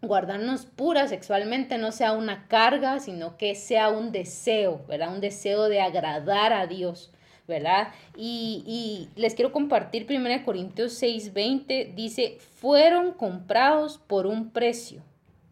guardarnos 0.00 0.64
pura 0.64 1.06
sexualmente 1.06 1.76
no 1.76 1.92
sea 1.92 2.12
una 2.12 2.48
carga, 2.48 2.98
sino 2.98 3.36
que 3.36 3.54
sea 3.54 3.90
un 3.90 4.10
deseo, 4.10 4.86
¿verdad? 4.88 5.12
Un 5.12 5.20
deseo 5.20 5.68
de 5.68 5.82
agradar 5.82 6.54
a 6.54 6.66
Dios. 6.66 7.12
¿verdad? 7.46 7.88
Y, 8.16 9.10
les 9.16 9.34
quiero 9.34 9.52
compartir 9.52 10.06
1 10.08 10.46
Corintios 10.46 10.94
6:20, 10.94 11.92
dice, 11.94 12.38
fueron 12.56 13.12
comprados 13.12 13.98
por 13.98 14.26
un 14.26 14.48
precio, 14.48 15.02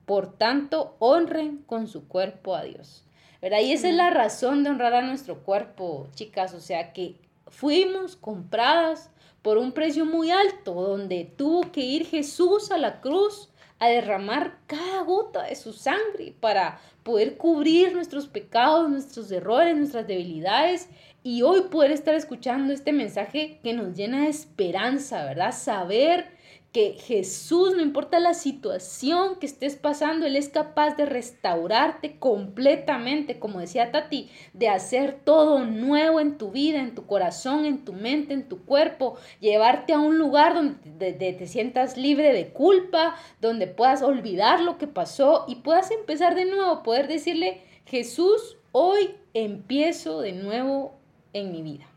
por 0.07 0.39
tanto 0.39 0.97
honren 1.01 1.59
con 1.67 1.89
su 1.89 2.09
cuerpo 2.09 2.55
a 2.55 2.65
Dios. 2.65 3.02
¿Verdad? 3.43 3.59
Y 3.61 3.73
esa 3.73 3.89
es 3.89 3.95
la 3.95 4.11
razón 4.11 4.63
de 4.63 4.71
honrar 4.71 4.95
a 4.95 5.03
nuestro 5.03 5.41
cuerpo, 5.41 6.09
chicas, 6.15 6.55
o 6.55 6.61
sea 6.61 6.93
que 6.93 7.17
fuimos 7.49 8.15
compradas 8.17 9.11
por 9.43 9.59
un 9.59 9.73
precio 9.73 10.07
muy 10.07 10.31
alto, 10.31 10.73
donde 10.73 11.31
tuvo 11.37 11.73
que 11.73 11.81
ir 11.81 12.07
Jesús 12.07 12.71
a 12.71 12.79
la 12.79 13.01
cruz 13.01 13.51
a 13.81 13.89
derramar 13.89 14.59
cada 14.69 15.03
gota 15.03 15.43
de 15.43 15.57
su 15.57 15.73
sangre 15.73 16.33
para 16.39 16.81
poder 17.03 17.37
cubrir 17.37 17.93
nuestros 17.93 18.29
pecados, 18.29 18.89
nuestros 18.89 19.29
errores, 19.33 19.77
nuestras 19.77 20.07
debilidades 20.07 20.89
y 21.25 21.43
hoy 21.43 21.63
poder 21.63 21.91
estar 21.91 22.15
escuchando 22.15 22.73
este 22.73 22.93
mensaje 22.93 23.59
que 23.65 23.73
nos 23.73 23.97
llena 23.97 24.23
de 24.23 24.29
esperanza, 24.29 25.25
¿verdad? 25.25 25.53
Saber 25.53 26.31
que 26.73 26.95
Jesús, 26.95 27.75
no 27.77 27.83
importa 27.83 28.19
la 28.19 28.33
situación 28.33 29.37
que 29.39 29.45
estés 29.45 29.77
pasando, 29.77 30.25
Él 30.25 30.37
es 30.37 30.49
capaz 30.49 30.97
de 30.97 31.05
restaurarte 31.05 32.19
completamente, 32.19 33.39
como 33.39 33.61
decía 33.61 33.93
Tati, 33.93 34.31
de 34.55 34.71
hacer 34.71 35.21
todo 35.23 35.65
nuevo 35.65 36.19
en 36.19 36.39
tu 36.39 36.51
vida, 36.51 36.81
en 36.81 36.95
tu 36.95 37.07
corazón, 37.07 37.67
en 37.67 37.85
tu 37.85 37.93
mente, 37.93 38.33
en 38.33 38.49
tu 38.49 38.65
cuerpo, 38.65 39.17
llevarte 39.41 39.93
a 39.93 39.99
un 39.99 40.17
lugar 40.17 40.55
donde 40.55 41.13
te 41.13 41.47
sientas 41.47 41.99
libre 41.99 42.33
de 42.33 42.49
culpa, 42.49 43.17
donde 43.43 43.67
puedas 43.67 44.01
olvidar 44.01 44.61
lo 44.61 44.79
que 44.79 44.87
pasó 44.87 45.45
y 45.47 45.57
puedas 45.57 45.91
empezar 45.91 46.35
de 46.35 46.47
nuevo, 46.47 46.83
poder 46.83 47.07
decirle, 47.07 47.61
Jesús, 47.85 48.57
hoy 48.73 49.11
empiezo 49.35 50.23
de 50.23 50.33
nuevo 50.33 50.95
en 51.35 51.53
mi 51.53 51.61
vida. 51.61 51.92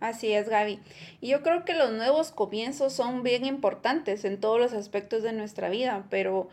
Así 0.00 0.32
es, 0.32 0.48
Gaby. 0.48 0.80
Y 1.20 1.28
yo 1.28 1.42
creo 1.42 1.64
que 1.64 1.74
los 1.74 1.92
nuevos 1.92 2.30
comienzos 2.30 2.92
son 2.92 3.22
bien 3.22 3.44
importantes 3.44 4.24
en 4.24 4.38
todos 4.40 4.60
los 4.60 4.72
aspectos 4.72 5.22
de 5.22 5.32
nuestra 5.32 5.68
vida, 5.68 6.06
pero 6.10 6.48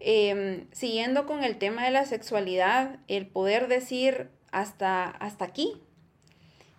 em, 0.00 0.66
siguiendo 0.72 1.26
con 1.26 1.44
el 1.44 1.58
tema 1.58 1.84
de 1.84 1.90
la 1.90 2.04
sexualidad, 2.04 2.98
el 3.08 3.26
poder 3.26 3.68
decir 3.68 4.28
hasta, 4.50 5.04
hasta 5.04 5.44
aquí, 5.44 5.82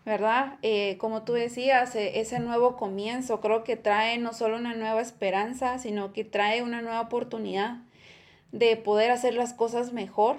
¿verdad? 0.06 0.58
Eh, 0.62 0.98
como 1.00 1.24
tú 1.24 1.34
decías, 1.34 1.93
e, 1.96 2.20
ese 2.20 2.39
nuevo 2.39 2.78
comienzo 2.78 3.41
creo 3.41 3.63
que 3.63 3.76
trae 3.76 4.17
no 4.17 4.34
solo 4.34 4.56
una 4.56 4.74
nueva 4.74 5.02
esperanza, 5.02 5.78
sino 5.80 6.13
que 6.13 6.24
trae 6.24 6.63
una 6.63 6.82
nueva 6.82 7.02
oportunidad 7.02 7.80
de 8.52 8.78
poder 8.78 9.12
hacer 9.12 9.34
las 9.34 9.54
cosas 9.54 9.93
mejor, 9.93 10.38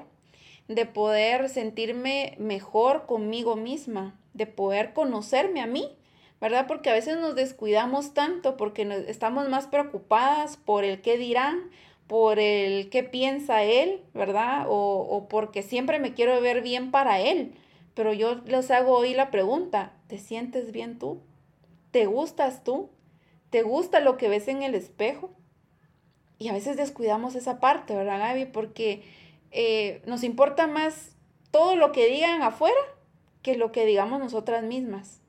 de 0.68 0.86
poder 0.86 1.48
sentirme 1.48 2.34
mejor 2.38 3.06
conmigo 3.06 3.56
misma, 3.56 4.18
de 4.38 4.46
poder 4.46 4.94
conocerme 4.94 5.60
a 5.60 5.66
mí, 5.66 5.94
¿verdad? 6.40 6.66
Porque 6.66 6.88
a 6.88 6.94
veces 6.94 7.18
nos 7.18 7.34
descuidamos 7.34 8.14
tanto 8.14 8.56
porque 8.56 9.04
estamos 9.08 9.48
más 9.48 9.66
preocupadas 9.66 10.56
por 10.56 10.84
el 10.84 11.02
qué 11.02 11.18
dirán, 11.18 11.70
por 12.06 12.38
el 12.38 12.88
qué 12.88 13.02
piensa 13.02 13.64
él, 13.64 14.02
¿verdad? 14.14 14.66
O, 14.68 15.00
o 15.00 15.28
porque 15.28 15.62
siempre 15.62 15.98
me 15.98 16.14
quiero 16.14 16.40
ver 16.40 16.62
bien 16.62 16.90
para 16.90 17.20
él. 17.20 17.52
Pero 17.94 18.12
yo 18.14 18.36
les 18.46 18.70
hago 18.70 18.96
hoy 18.96 19.12
la 19.12 19.30
pregunta, 19.30 19.92
¿te 20.06 20.18
sientes 20.18 20.70
bien 20.72 20.98
tú? 20.98 21.20
¿Te 21.90 22.06
gustas 22.06 22.62
tú? 22.62 22.90
¿Te 23.50 23.62
gusta 23.62 23.98
lo 24.00 24.16
que 24.16 24.28
ves 24.28 24.46
en 24.46 24.62
el 24.62 24.74
espejo? 24.74 25.32
Y 26.38 26.48
a 26.48 26.52
veces 26.52 26.76
descuidamos 26.76 27.34
esa 27.34 27.58
parte, 27.58 27.96
¿verdad, 27.96 28.20
Gaby? 28.20 28.44
Porque 28.46 29.02
eh, 29.50 30.00
nos 30.06 30.22
importa 30.22 30.68
más 30.68 31.16
todo 31.50 31.74
lo 31.74 31.90
que 31.90 32.06
digan 32.06 32.42
afuera 32.42 32.78
que 33.42 33.56
lo 33.56 33.72
que 33.72 33.86
digamos 33.86 34.18
nosotras 34.18 34.62
mismas. 34.62 35.20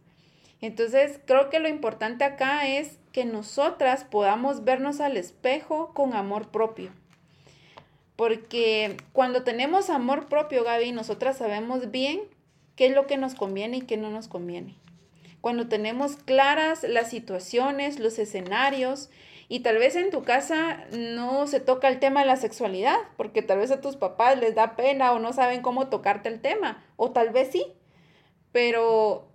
Entonces, 0.61 1.19
creo 1.25 1.49
que 1.49 1.59
lo 1.59 1.69
importante 1.69 2.23
acá 2.25 2.67
es 2.67 2.99
que 3.11 3.25
nosotras 3.25 4.03
podamos 4.03 4.63
vernos 4.63 4.99
al 4.99 5.15
espejo 5.17 5.93
con 5.93 6.13
amor 6.13 6.49
propio. 6.49 6.91
Porque 8.15 8.97
cuando 9.13 9.43
tenemos 9.43 9.89
amor 9.89 10.27
propio, 10.27 10.65
Gaby, 10.65 10.91
nosotras 10.91 11.37
sabemos 11.37 11.91
bien 11.91 12.19
qué 12.75 12.87
es 12.87 12.93
lo 12.93 13.07
que 13.07 13.17
nos 13.17 13.35
conviene 13.35 13.77
y 13.77 13.81
qué 13.81 13.95
no 13.95 14.09
nos 14.09 14.27
conviene. 14.27 14.75
Cuando 15.39 15.69
tenemos 15.69 16.17
claras 16.17 16.83
las 16.83 17.09
situaciones, 17.09 17.97
los 17.99 18.19
escenarios, 18.19 19.09
y 19.47 19.61
tal 19.61 19.77
vez 19.77 19.95
en 19.95 20.11
tu 20.11 20.23
casa 20.23 20.85
no 20.91 21.47
se 21.47 21.59
toca 21.59 21.87
el 21.87 21.99
tema 21.99 22.19
de 22.19 22.27
la 22.27 22.35
sexualidad, 22.35 22.97
porque 23.17 23.41
tal 23.41 23.59
vez 23.59 23.71
a 23.71 23.81
tus 23.81 23.95
papás 23.95 24.37
les 24.37 24.53
da 24.53 24.75
pena 24.75 25.13
o 25.13 25.19
no 25.19 25.31
saben 25.33 25.61
cómo 25.61 25.87
tocarte 25.87 26.29
el 26.29 26.41
tema, 26.41 26.83
o 26.97 27.11
tal 27.11 27.29
vez 27.29 27.49
sí, 27.51 27.65
pero 28.51 29.27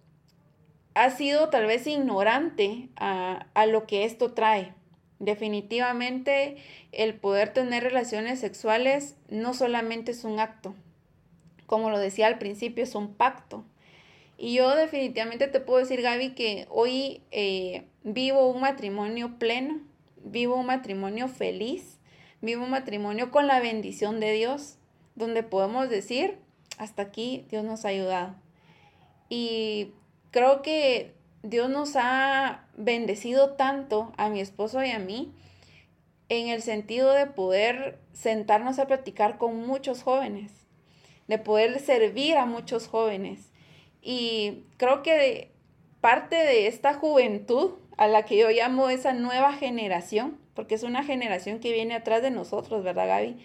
has 0.95 1.17
sido 1.17 1.49
tal 1.51 1.67
vez 1.67 1.87
ignorante 1.87 2.89
a, 2.97 3.67
lo 3.67 3.87
que 3.87 4.05
esto 4.05 4.33
trae. 4.33 4.73
Definitivamente 5.19 6.57
el 6.93 7.15
poder 7.15 7.53
tener 7.53 7.83
relaciones 7.83 8.41
sexuales 8.41 9.17
no 9.29 9.55
solamente 9.55 10.13
es 10.13 10.25
un 10.25 10.41
acto, 10.41 10.75
como 11.67 11.91
lo 11.91 11.99
decía 11.99 12.27
al 12.27 12.39
principio, 12.39 12.85
es 12.85 12.95
un 12.95 13.15
pacto. 13.15 13.65
Y 14.37 14.55
yo 14.55 14.75
definitivamente 14.75 15.47
te 15.47 15.61
puedo 15.61 15.79
decir, 15.79 16.03
Gaby, 16.03 16.31
que 16.31 16.67
hoy 16.69 17.23
eh, 17.31 17.85
vivo 18.03 18.51
un 18.51 18.61
matrimonio 18.61 19.39
pleno, 19.39 19.81
vivo 20.25 20.57
un 20.57 20.67
matrimonio 20.67 21.29
feliz, 21.29 21.99
vivo 22.41 22.65
un 22.65 22.71
matrimonio 22.71 23.31
con 23.31 23.47
la 23.47 23.61
bendición 23.61 24.21
de 24.21 24.33
Dios, 24.33 24.77
donde 25.15 25.45
podemos 25.45 25.89
decir, 25.89 26.39
hasta 26.79 27.03
aquí 27.03 27.47
Dios 27.49 27.65
nos 27.65 27.85
ha 27.85 27.89
ayudado. 27.89 28.44
Y 29.37 29.91
creo 30.31 30.63
que 30.63 31.13
Dios 31.43 31.69
nos 31.69 31.97
ha 31.97 32.69
bendecido 32.77 33.55
tanto 33.55 34.13
a 34.17 34.29
mi 34.29 34.39
esposo 34.41 34.85
y 34.85 34.93
a 34.93 35.01
mí 35.01 35.33
en 36.29 36.47
el 36.47 36.63
sentido 36.63 37.11
de 37.11 37.27
poder 37.27 37.99
sentarnos 38.13 38.79
a 38.79 38.87
platicar 38.87 39.37
con 39.37 39.67
muchos 39.67 40.05
jóvenes, 40.05 40.53
de 41.27 41.39
poder 41.39 41.81
servir 41.81 42.37
a 42.37 42.47
muchos 42.47 42.87
jóvenes. 42.87 43.51
Y 44.03 44.63
creo 44.77 45.03
que 45.03 45.51
parte 46.01 46.37
de 46.37 46.69
esta 46.69 46.95
juventud 46.95 47.73
a 47.97 48.07
la 48.07 48.25
que 48.25 48.37
yo 48.37 48.51
llamo 48.51 48.89
esa 48.89 49.15
nueva 49.15 49.53
generación, 49.53 50.39
porque 50.55 50.77
es 50.77 50.85
una 50.85 51.03
generación 51.03 51.59
que 51.59 51.73
viene 51.73 51.97
atrás 51.97 52.23
de 52.23 52.31
nosotros, 52.31 52.85
¿verdad, 52.85 53.09
Gaby? 53.09 53.37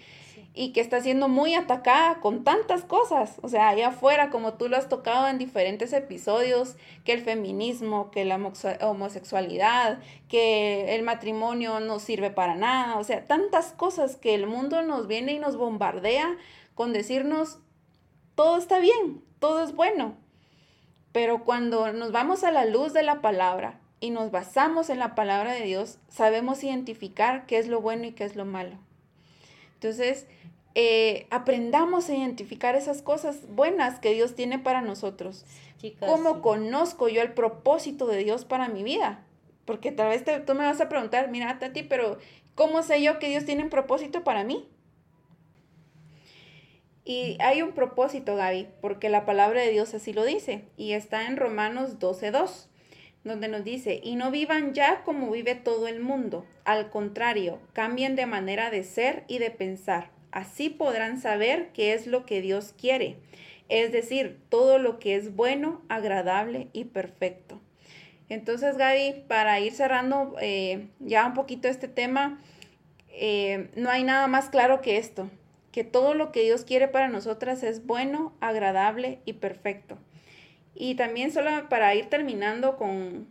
Y 0.53 0.73
que 0.73 0.81
está 0.81 1.01
siendo 1.01 1.27
muy 1.27 1.53
atacada 1.53 2.19
con 2.21 2.43
tantas 2.43 2.83
cosas. 2.83 3.39
O 3.41 3.49
sea, 3.49 3.69
allá 3.69 3.89
afuera, 3.89 4.29
como 4.29 4.55
tú 4.55 4.67
lo 4.67 4.77
has 4.77 4.89
tocado 4.89 5.27
en 5.27 5.37
diferentes 5.37 5.93
episodios, 5.93 6.75
que 7.05 7.13
el 7.13 7.21
feminismo, 7.21 8.11
que 8.11 8.25
la 8.25 8.39
homosexualidad, 8.81 9.99
que 10.27 10.95
el 10.95 11.03
matrimonio 11.03 11.79
no 11.79 11.99
sirve 11.99 12.31
para 12.31 12.55
nada. 12.55 12.97
O 12.97 13.03
sea, 13.03 13.25
tantas 13.25 13.71
cosas 13.73 14.15
que 14.15 14.35
el 14.35 14.47
mundo 14.47 14.81
nos 14.81 15.07
viene 15.07 15.33
y 15.33 15.39
nos 15.39 15.55
bombardea 15.55 16.35
con 16.75 16.93
decirnos, 16.93 17.59
todo 18.35 18.57
está 18.57 18.79
bien, 18.79 19.23
todo 19.39 19.63
es 19.63 19.73
bueno. 19.75 20.17
Pero 21.11 21.43
cuando 21.43 21.91
nos 21.93 22.11
vamos 22.11 22.43
a 22.43 22.51
la 22.51 22.65
luz 22.65 22.93
de 22.93 23.03
la 23.03 23.21
palabra 23.21 23.79
y 23.99 24.11
nos 24.11 24.31
basamos 24.31 24.89
en 24.89 24.99
la 24.99 25.15
palabra 25.15 25.53
de 25.53 25.63
Dios, 25.63 25.99
sabemos 26.07 26.63
identificar 26.63 27.45
qué 27.45 27.57
es 27.57 27.67
lo 27.67 27.81
bueno 27.81 28.05
y 28.05 28.11
qué 28.11 28.23
es 28.23 28.35
lo 28.35 28.45
malo. 28.45 28.77
Entonces, 29.79 30.27
eh, 30.75 31.25
aprendamos 31.29 32.09
a 32.09 32.15
identificar 32.15 32.75
esas 32.75 33.01
cosas 33.01 33.47
buenas 33.47 33.99
que 33.99 34.13
Dios 34.13 34.35
tiene 34.35 34.59
para 34.59 34.81
nosotros. 34.81 35.45
¿Cómo 36.01 36.41
conozco 36.41 37.07
yo 37.07 37.21
el 37.21 37.31
propósito 37.31 38.05
de 38.05 38.17
Dios 38.17 38.43
para 38.43 38.67
mi 38.67 38.83
vida? 38.83 39.23
Porque 39.63 39.93
tal 39.93 40.09
vez 40.09 40.25
tú 40.45 40.53
me 40.53 40.65
vas 40.65 40.81
a 40.81 40.89
preguntar, 40.89 41.31
mira, 41.31 41.59
Tati, 41.59 41.83
pero 41.83 42.17
¿cómo 42.55 42.83
sé 42.83 43.01
yo 43.01 43.19
que 43.19 43.29
Dios 43.29 43.45
tiene 43.45 43.63
un 43.63 43.69
propósito 43.69 44.25
para 44.25 44.43
mí? 44.43 44.67
Y 47.05 47.37
hay 47.39 47.61
un 47.61 47.71
propósito, 47.71 48.35
Gaby, 48.35 48.67
porque 48.81 49.07
la 49.07 49.25
palabra 49.25 49.61
de 49.61 49.71
Dios 49.71 49.93
así 49.93 50.11
lo 50.11 50.25
dice, 50.25 50.65
y 50.75 50.91
está 50.91 51.25
en 51.25 51.37
Romanos 51.37 51.99
12.2, 51.99 52.67
donde 53.23 53.47
nos 53.47 53.63
dice, 53.63 53.99
y 54.03 54.15
no 54.15 54.31
vivan 54.31 54.73
ya 54.73 55.03
como 55.03 55.31
vive 55.31 55.55
todo 55.55 55.87
el 55.87 55.99
mundo, 55.99 56.45
al 56.65 56.89
contrario, 56.89 57.59
cambien 57.73 58.15
de 58.15 58.25
manera 58.25 58.69
de 58.71 58.83
ser 58.83 59.23
y 59.27 59.39
de 59.39 59.51
pensar 59.51 60.11
Así 60.31 60.69
podrán 60.69 61.19
saber 61.19 61.69
qué 61.73 61.93
es 61.93 62.05
lo 62.05 62.25
que 62.25 62.41
Dios 62.41 62.75
quiere, 62.77 63.17
es 63.67 63.91
decir, 63.91 64.39
todo 64.49 64.77
lo 64.77 64.99
que 64.99 65.15
es 65.15 65.35
bueno, 65.35 65.81
agradable 65.89 66.67
y 66.71 66.85
perfecto. 66.85 67.59
Entonces, 68.29 68.77
Gaby, 68.77 69.23
para 69.27 69.59
ir 69.59 69.73
cerrando 69.73 70.35
eh, 70.39 70.89
ya 70.99 71.25
un 71.25 71.33
poquito 71.33 71.67
este 71.67 71.87
tema, 71.87 72.39
eh, 73.09 73.69
no 73.75 73.89
hay 73.89 74.03
nada 74.03 74.27
más 74.27 74.49
claro 74.49 74.81
que 74.81 74.97
esto, 74.97 75.31
que 75.71 75.83
todo 75.83 76.13
lo 76.13 76.31
que 76.31 76.43
Dios 76.43 76.63
quiere 76.63 76.87
para 76.87 77.07
nosotras 77.07 77.63
es 77.63 77.87
bueno, 77.87 78.33
agradable 78.39 79.19
y 79.25 79.33
perfecto. 79.33 79.97
Y 80.79 80.95
también 80.95 81.31
solo 81.31 81.69
para 81.69 81.93
ir 81.93 82.07
terminando 82.07 82.75
con, 82.77 83.27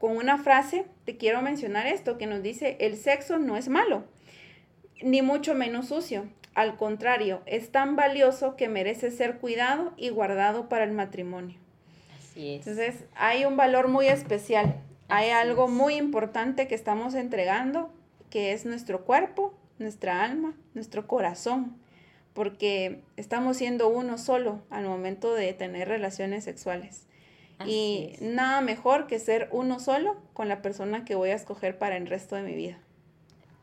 con 0.00 0.16
una 0.16 0.38
frase, 0.38 0.86
te 1.04 1.16
quiero 1.16 1.42
mencionar 1.42 1.86
esto 1.86 2.18
que 2.18 2.26
nos 2.26 2.42
dice, 2.42 2.76
el 2.80 2.96
sexo 2.96 3.38
no 3.38 3.56
es 3.56 3.68
malo 3.68 4.02
ni 5.02 5.22
mucho 5.22 5.54
menos 5.54 5.88
sucio. 5.88 6.28
Al 6.54 6.76
contrario, 6.76 7.42
es 7.46 7.70
tan 7.70 7.94
valioso 7.94 8.56
que 8.56 8.68
merece 8.68 9.10
ser 9.10 9.38
cuidado 9.38 9.92
y 9.96 10.08
guardado 10.08 10.68
para 10.68 10.84
el 10.84 10.92
matrimonio. 10.92 11.56
Así 12.18 12.54
es. 12.54 12.66
Entonces, 12.66 13.04
hay 13.14 13.44
un 13.44 13.56
valor 13.56 13.88
muy 13.88 14.06
especial. 14.06 14.76
hay 15.10 15.30
algo 15.30 15.68
muy 15.68 15.94
importante 15.94 16.68
que 16.68 16.74
estamos 16.74 17.14
entregando, 17.14 17.90
que 18.28 18.52
es 18.52 18.66
nuestro 18.66 19.06
cuerpo, 19.06 19.54
nuestra 19.78 20.22
alma, 20.22 20.54
nuestro 20.74 21.06
corazón, 21.06 21.78
porque 22.38 23.00
estamos 23.16 23.56
siendo 23.56 23.88
uno 23.88 24.16
solo 24.16 24.62
al 24.70 24.84
momento 24.84 25.34
de 25.34 25.52
tener 25.54 25.88
relaciones 25.88 26.44
sexuales. 26.44 27.08
y 27.66 28.12
nada 28.20 28.60
mejor 28.60 29.08
que 29.08 29.18
ser 29.18 29.48
uno 29.50 29.80
solo 29.80 30.14
con 30.34 30.48
la 30.48 30.62
persona 30.62 31.04
que 31.04 31.16
voy 31.16 31.30
a 31.30 31.34
escoger 31.34 31.78
para 31.78 31.96
el 31.96 32.06
resto 32.06 32.36
de 32.36 32.42
mi 32.42 32.54
vida. 32.54 32.78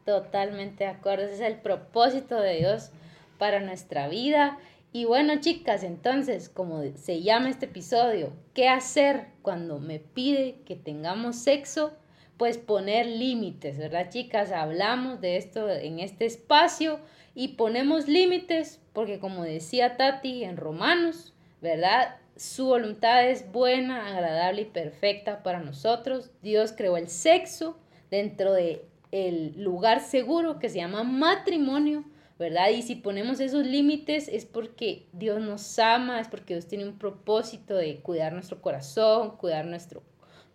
Totalmente 0.04 0.84
de 0.84 0.90
acuerdo, 0.90 1.24
ese 1.24 1.36
es 1.36 1.40
el 1.40 1.62
propósito 1.62 2.42
de 2.42 2.58
Dios 2.58 2.92
para 3.38 3.62
nuestra 3.62 4.10
vida. 4.10 4.58
Y 4.92 5.06
bueno, 5.06 5.40
chicas, 5.40 5.84
entonces, 5.84 6.50
como 6.50 6.84
se 6.98 7.22
llama 7.22 7.52
este 7.52 7.68
episodio, 7.68 8.34
¿qué 8.54 8.68
hacer 8.68 9.28
cuando 9.42 9.80
me 9.80 10.00
pide 10.00 10.58
que 10.66 10.76
tengamos 10.76 11.38
sexo? 11.38 11.94
Pues 12.38 12.58
poner 12.58 13.06
límites, 13.06 13.78
¿verdad, 13.78 14.10
chicas? 14.10 14.52
Hablamos 14.52 15.22
de 15.22 15.38
esto 15.38 15.70
en 15.70 16.00
este 16.00 16.26
espacio 16.26 17.00
y 17.34 17.50
ponemos 17.50 18.08
límites 18.08 18.82
porque 18.94 19.20
como 19.20 19.44
decía 19.44 19.98
Tati 19.98 20.44
en 20.44 20.58
Romanos, 20.58 21.34
¿verdad? 21.62 22.18
Su 22.36 22.66
voluntad 22.66 23.30
es 23.30 23.52
buena, 23.52 24.08
agradable 24.08 24.64
y 24.64 24.66
perfecta 24.66 25.44
para 25.44 25.60
nosotros. 25.60 26.32
Dios 26.42 26.74
creó 26.76 26.98
el 26.98 27.08
sexo 27.08 27.78
dentro 28.10 28.54
de 28.54 28.86
el 29.12 29.62
lugar 29.64 30.02
seguro 30.02 30.60
que 30.60 30.70
se 30.70 30.78
llama 30.78 31.04
matrimonio, 31.04 32.04
¿verdad? 32.38 32.70
Y 32.70 32.82
si 32.82 32.96
ponemos 32.96 33.40
esos 33.40 33.66
límites 33.66 34.28
es 34.28 34.46
porque 34.46 35.08
Dios 35.14 35.40
nos 35.40 35.80
ama, 35.80 36.20
es 36.20 36.28
porque 36.28 36.54
Dios 36.54 36.68
tiene 36.68 36.86
un 36.86 36.98
propósito 36.98 37.76
de 37.76 37.98
cuidar 38.02 38.34
nuestro 38.34 38.62
corazón, 38.62 39.38
cuidar 39.38 39.66
nuestro, 39.66 40.04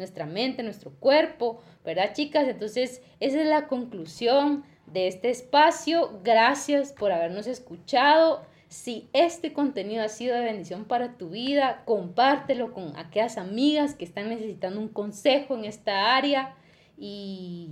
nuestra 0.01 0.27
mente, 0.27 0.65
nuestro 0.65 0.91
cuerpo, 0.99 1.61
¿verdad, 1.85 2.13
chicas? 2.15 2.49
Entonces, 2.49 3.03
esa 3.21 3.41
es 3.41 3.47
la 3.47 3.69
conclusión 3.69 4.65
de 4.87 5.07
este 5.07 5.31
espacio. 5.31 6.21
Gracias 6.25 6.93
por 6.93 7.13
habernos 7.13 7.47
escuchado. 7.47 8.43
Si 8.69 9.09
este 9.13 9.53
contenido 9.53 10.03
ha 10.03 10.09
sido 10.09 10.37
de 10.37 10.45
bendición 10.45 10.87
para 10.87 11.19
tu 11.19 11.31
vida, 11.31 11.83
compártelo 11.85 12.73
con 12.73 12.97
aquellas 12.97 13.37
amigas 13.37 13.95
que 13.95 14.05
están 14.05 14.31
necesitando 14.31 14.81
un 14.81 14.89
consejo 14.89 15.55
en 15.55 15.67
esta 15.67 16.17
área 16.17 16.57
y 16.97 17.69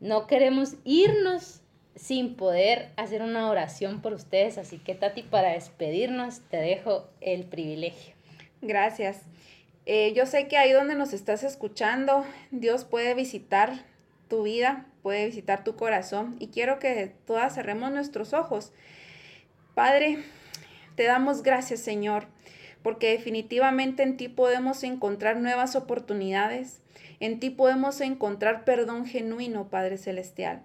no 0.00 0.26
queremos 0.26 0.74
irnos 0.84 1.62
sin 1.96 2.34
poder 2.34 2.90
hacer 2.96 3.22
una 3.22 3.48
oración 3.48 4.02
por 4.02 4.12
ustedes. 4.12 4.58
Así 4.58 4.78
que 4.78 4.94
Tati, 4.94 5.22
para 5.22 5.52
despedirnos, 5.52 6.40
te 6.50 6.58
dejo 6.58 7.08
el 7.20 7.44
privilegio. 7.44 8.14
Gracias. 8.60 9.22
Eh, 9.92 10.12
yo 10.14 10.24
sé 10.24 10.46
que 10.46 10.56
ahí 10.56 10.70
donde 10.70 10.94
nos 10.94 11.12
estás 11.12 11.42
escuchando, 11.42 12.24
Dios 12.52 12.84
puede 12.84 13.12
visitar 13.14 13.84
tu 14.28 14.44
vida, 14.44 14.86
puede 15.02 15.26
visitar 15.26 15.64
tu 15.64 15.74
corazón 15.74 16.36
y 16.38 16.46
quiero 16.46 16.78
que 16.78 17.12
todas 17.26 17.56
cerremos 17.56 17.90
nuestros 17.90 18.32
ojos. 18.32 18.72
Padre, 19.74 20.18
te 20.94 21.02
damos 21.02 21.42
gracias, 21.42 21.80
Señor, 21.80 22.28
porque 22.84 23.10
definitivamente 23.10 24.04
en 24.04 24.16
ti 24.16 24.28
podemos 24.28 24.84
encontrar 24.84 25.38
nuevas 25.38 25.74
oportunidades, 25.74 26.82
en 27.18 27.40
ti 27.40 27.50
podemos 27.50 28.00
encontrar 28.00 28.64
perdón 28.64 29.06
genuino, 29.06 29.70
Padre 29.70 29.98
Celestial. 29.98 30.62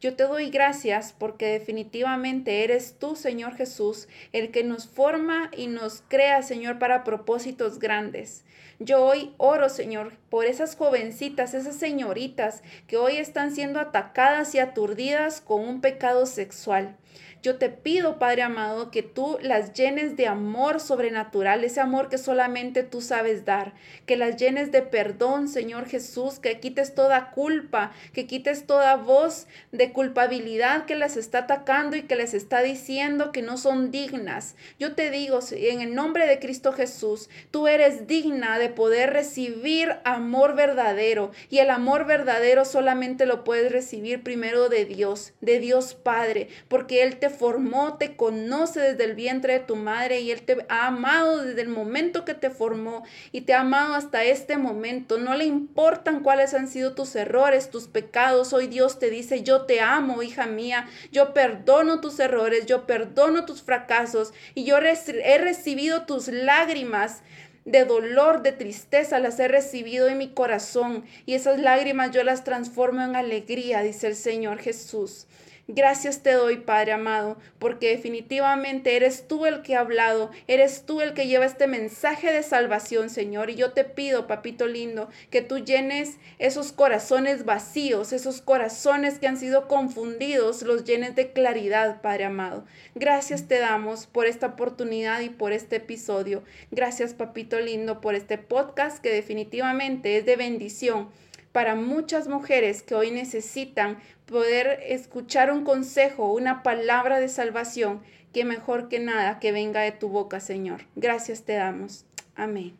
Yo 0.00 0.16
te 0.16 0.24
doy 0.24 0.50
gracias 0.50 1.14
porque 1.16 1.46
definitivamente 1.46 2.64
eres 2.64 2.98
tú, 2.98 3.16
Señor 3.16 3.54
Jesús, 3.56 4.08
el 4.32 4.50
que 4.50 4.62
nos 4.62 4.86
forma 4.86 5.50
y 5.56 5.66
nos 5.66 6.02
crea, 6.08 6.42
Señor, 6.42 6.78
para 6.78 7.04
propósitos 7.04 7.78
grandes. 7.78 8.44
Yo 8.80 9.04
hoy 9.04 9.32
oro, 9.38 9.68
Señor, 9.68 10.12
por 10.28 10.46
esas 10.46 10.76
jovencitas, 10.76 11.54
esas 11.54 11.76
señoritas 11.76 12.62
que 12.86 12.96
hoy 12.96 13.16
están 13.16 13.54
siendo 13.54 13.80
atacadas 13.80 14.54
y 14.54 14.58
aturdidas 14.58 15.40
con 15.40 15.66
un 15.66 15.80
pecado 15.80 16.26
sexual. 16.26 16.96
Yo 17.44 17.56
te 17.56 17.68
pido, 17.68 18.18
Padre 18.18 18.40
amado, 18.40 18.90
que 18.90 19.02
tú 19.02 19.36
las 19.42 19.74
llenes 19.74 20.16
de 20.16 20.26
amor 20.26 20.80
sobrenatural, 20.80 21.62
ese 21.62 21.78
amor 21.78 22.08
que 22.08 22.16
solamente 22.16 22.84
tú 22.84 23.02
sabes 23.02 23.44
dar, 23.44 23.74
que 24.06 24.16
las 24.16 24.38
llenes 24.38 24.72
de 24.72 24.80
perdón, 24.80 25.48
Señor 25.48 25.84
Jesús, 25.84 26.38
que 26.38 26.58
quites 26.58 26.94
toda 26.94 27.32
culpa, 27.32 27.92
que 28.14 28.26
quites 28.26 28.66
toda 28.66 28.96
voz 28.96 29.46
de 29.72 29.92
culpabilidad 29.92 30.86
que 30.86 30.94
las 30.94 31.18
está 31.18 31.40
atacando 31.40 31.98
y 31.98 32.04
que 32.04 32.16
les 32.16 32.32
está 32.32 32.62
diciendo 32.62 33.30
que 33.30 33.42
no 33.42 33.58
son 33.58 33.90
dignas. 33.90 34.56
Yo 34.78 34.94
te 34.94 35.10
digo, 35.10 35.40
en 35.52 35.82
el 35.82 35.94
nombre 35.94 36.26
de 36.26 36.38
Cristo 36.38 36.72
Jesús, 36.72 37.28
tú 37.50 37.68
eres 37.68 38.06
digna 38.06 38.58
de 38.58 38.70
poder 38.70 39.12
recibir 39.12 39.96
amor 40.04 40.54
verdadero 40.54 41.30
y 41.50 41.58
el 41.58 41.68
amor 41.68 42.06
verdadero 42.06 42.64
solamente 42.64 43.26
lo 43.26 43.44
puedes 43.44 43.70
recibir 43.70 44.22
primero 44.22 44.70
de 44.70 44.86
Dios, 44.86 45.34
de 45.42 45.60
Dios 45.60 45.94
Padre, 45.94 46.48
porque 46.68 47.02
Él 47.02 47.18
te 47.18 47.33
formó, 47.34 47.98
te 47.98 48.16
conoce 48.16 48.80
desde 48.80 49.04
el 49.04 49.14
vientre 49.14 49.52
de 49.52 49.60
tu 49.60 49.76
madre 49.76 50.20
y 50.20 50.30
Él 50.30 50.42
te 50.42 50.64
ha 50.68 50.86
amado 50.86 51.42
desde 51.42 51.60
el 51.60 51.68
momento 51.68 52.24
que 52.24 52.32
te 52.32 52.48
formó 52.48 53.04
y 53.32 53.42
te 53.42 53.52
ha 53.52 53.60
amado 53.60 53.94
hasta 53.94 54.24
este 54.24 54.56
momento. 54.56 55.18
No 55.18 55.34
le 55.34 55.44
importan 55.44 56.22
cuáles 56.22 56.54
han 56.54 56.68
sido 56.68 56.94
tus 56.94 57.14
errores, 57.16 57.70
tus 57.70 57.88
pecados. 57.88 58.52
Hoy 58.52 58.68
Dios 58.68 58.98
te 58.98 59.10
dice, 59.10 59.42
yo 59.42 59.66
te 59.66 59.80
amo, 59.80 60.22
hija 60.22 60.46
mía, 60.46 60.88
yo 61.12 61.34
perdono 61.34 62.00
tus 62.00 62.18
errores, 62.18 62.66
yo 62.66 62.86
perdono 62.86 63.44
tus 63.44 63.62
fracasos 63.62 64.32
y 64.54 64.64
yo 64.64 64.78
he 64.78 65.38
recibido 65.38 66.06
tus 66.06 66.28
lágrimas 66.28 67.22
de 67.64 67.84
dolor, 67.84 68.42
de 68.42 68.52
tristeza, 68.52 69.18
las 69.18 69.38
he 69.40 69.48
recibido 69.48 70.08
en 70.08 70.18
mi 70.18 70.28
corazón 70.28 71.04
y 71.26 71.34
esas 71.34 71.58
lágrimas 71.58 72.10
yo 72.10 72.22
las 72.22 72.44
transformo 72.44 73.02
en 73.02 73.16
alegría, 73.16 73.82
dice 73.82 74.06
el 74.06 74.16
Señor 74.16 74.58
Jesús. 74.58 75.26
Gracias 75.66 76.22
te 76.22 76.32
doy, 76.32 76.58
Padre 76.58 76.92
amado, 76.92 77.38
porque 77.58 77.88
definitivamente 77.88 78.96
eres 78.96 79.26
tú 79.26 79.46
el 79.46 79.62
que 79.62 79.76
ha 79.76 79.80
hablado, 79.80 80.30
eres 80.46 80.84
tú 80.84 81.00
el 81.00 81.14
que 81.14 81.26
lleva 81.26 81.46
este 81.46 81.66
mensaje 81.66 82.30
de 82.30 82.42
salvación, 82.42 83.08
Señor. 83.08 83.48
Y 83.48 83.54
yo 83.54 83.72
te 83.72 83.84
pido, 83.84 84.26
papito 84.26 84.66
lindo, 84.66 85.08
que 85.30 85.40
tú 85.40 85.60
llenes 85.60 86.18
esos 86.38 86.72
corazones 86.72 87.46
vacíos, 87.46 88.12
esos 88.12 88.42
corazones 88.42 89.18
que 89.18 89.26
han 89.26 89.38
sido 89.38 89.66
confundidos, 89.66 90.60
los 90.60 90.84
llenes 90.84 91.16
de 91.16 91.32
claridad, 91.32 92.02
Padre 92.02 92.24
amado. 92.24 92.66
Gracias 92.94 93.48
te 93.48 93.58
damos 93.58 94.06
por 94.06 94.26
esta 94.26 94.48
oportunidad 94.48 95.22
y 95.22 95.30
por 95.30 95.54
este 95.54 95.76
episodio. 95.76 96.42
Gracias, 96.72 97.14
papito 97.14 97.58
lindo, 97.58 98.02
por 98.02 98.14
este 98.14 98.36
podcast 98.36 98.98
que 98.98 99.10
definitivamente 99.10 100.18
es 100.18 100.26
de 100.26 100.36
bendición 100.36 101.08
para 101.54 101.76
muchas 101.76 102.26
mujeres 102.26 102.82
que 102.82 102.96
hoy 102.96 103.12
necesitan 103.12 103.98
poder 104.26 104.80
escuchar 104.88 105.52
un 105.52 105.62
consejo, 105.62 106.32
una 106.32 106.64
palabra 106.64 107.20
de 107.20 107.28
salvación, 107.28 108.02
que 108.32 108.44
mejor 108.44 108.88
que 108.88 108.98
nada 108.98 109.38
que 109.38 109.52
venga 109.52 109.80
de 109.80 109.92
tu 109.92 110.08
boca, 110.08 110.40
Señor. 110.40 110.88
Gracias 110.96 111.44
te 111.44 111.52
damos. 111.52 112.06
Amén. 112.34 112.76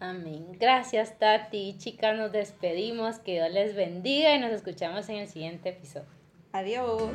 Amén. 0.00 0.44
Gracias, 0.58 1.16
Tati. 1.20 1.76
Chicas, 1.78 2.18
nos 2.18 2.32
despedimos. 2.32 3.20
Que 3.20 3.34
Dios 3.34 3.52
les 3.52 3.76
bendiga 3.76 4.34
y 4.34 4.40
nos 4.40 4.50
escuchamos 4.50 5.08
en 5.08 5.18
el 5.18 5.28
siguiente 5.28 5.68
episodio. 5.68 6.08
Adiós. 6.50 7.12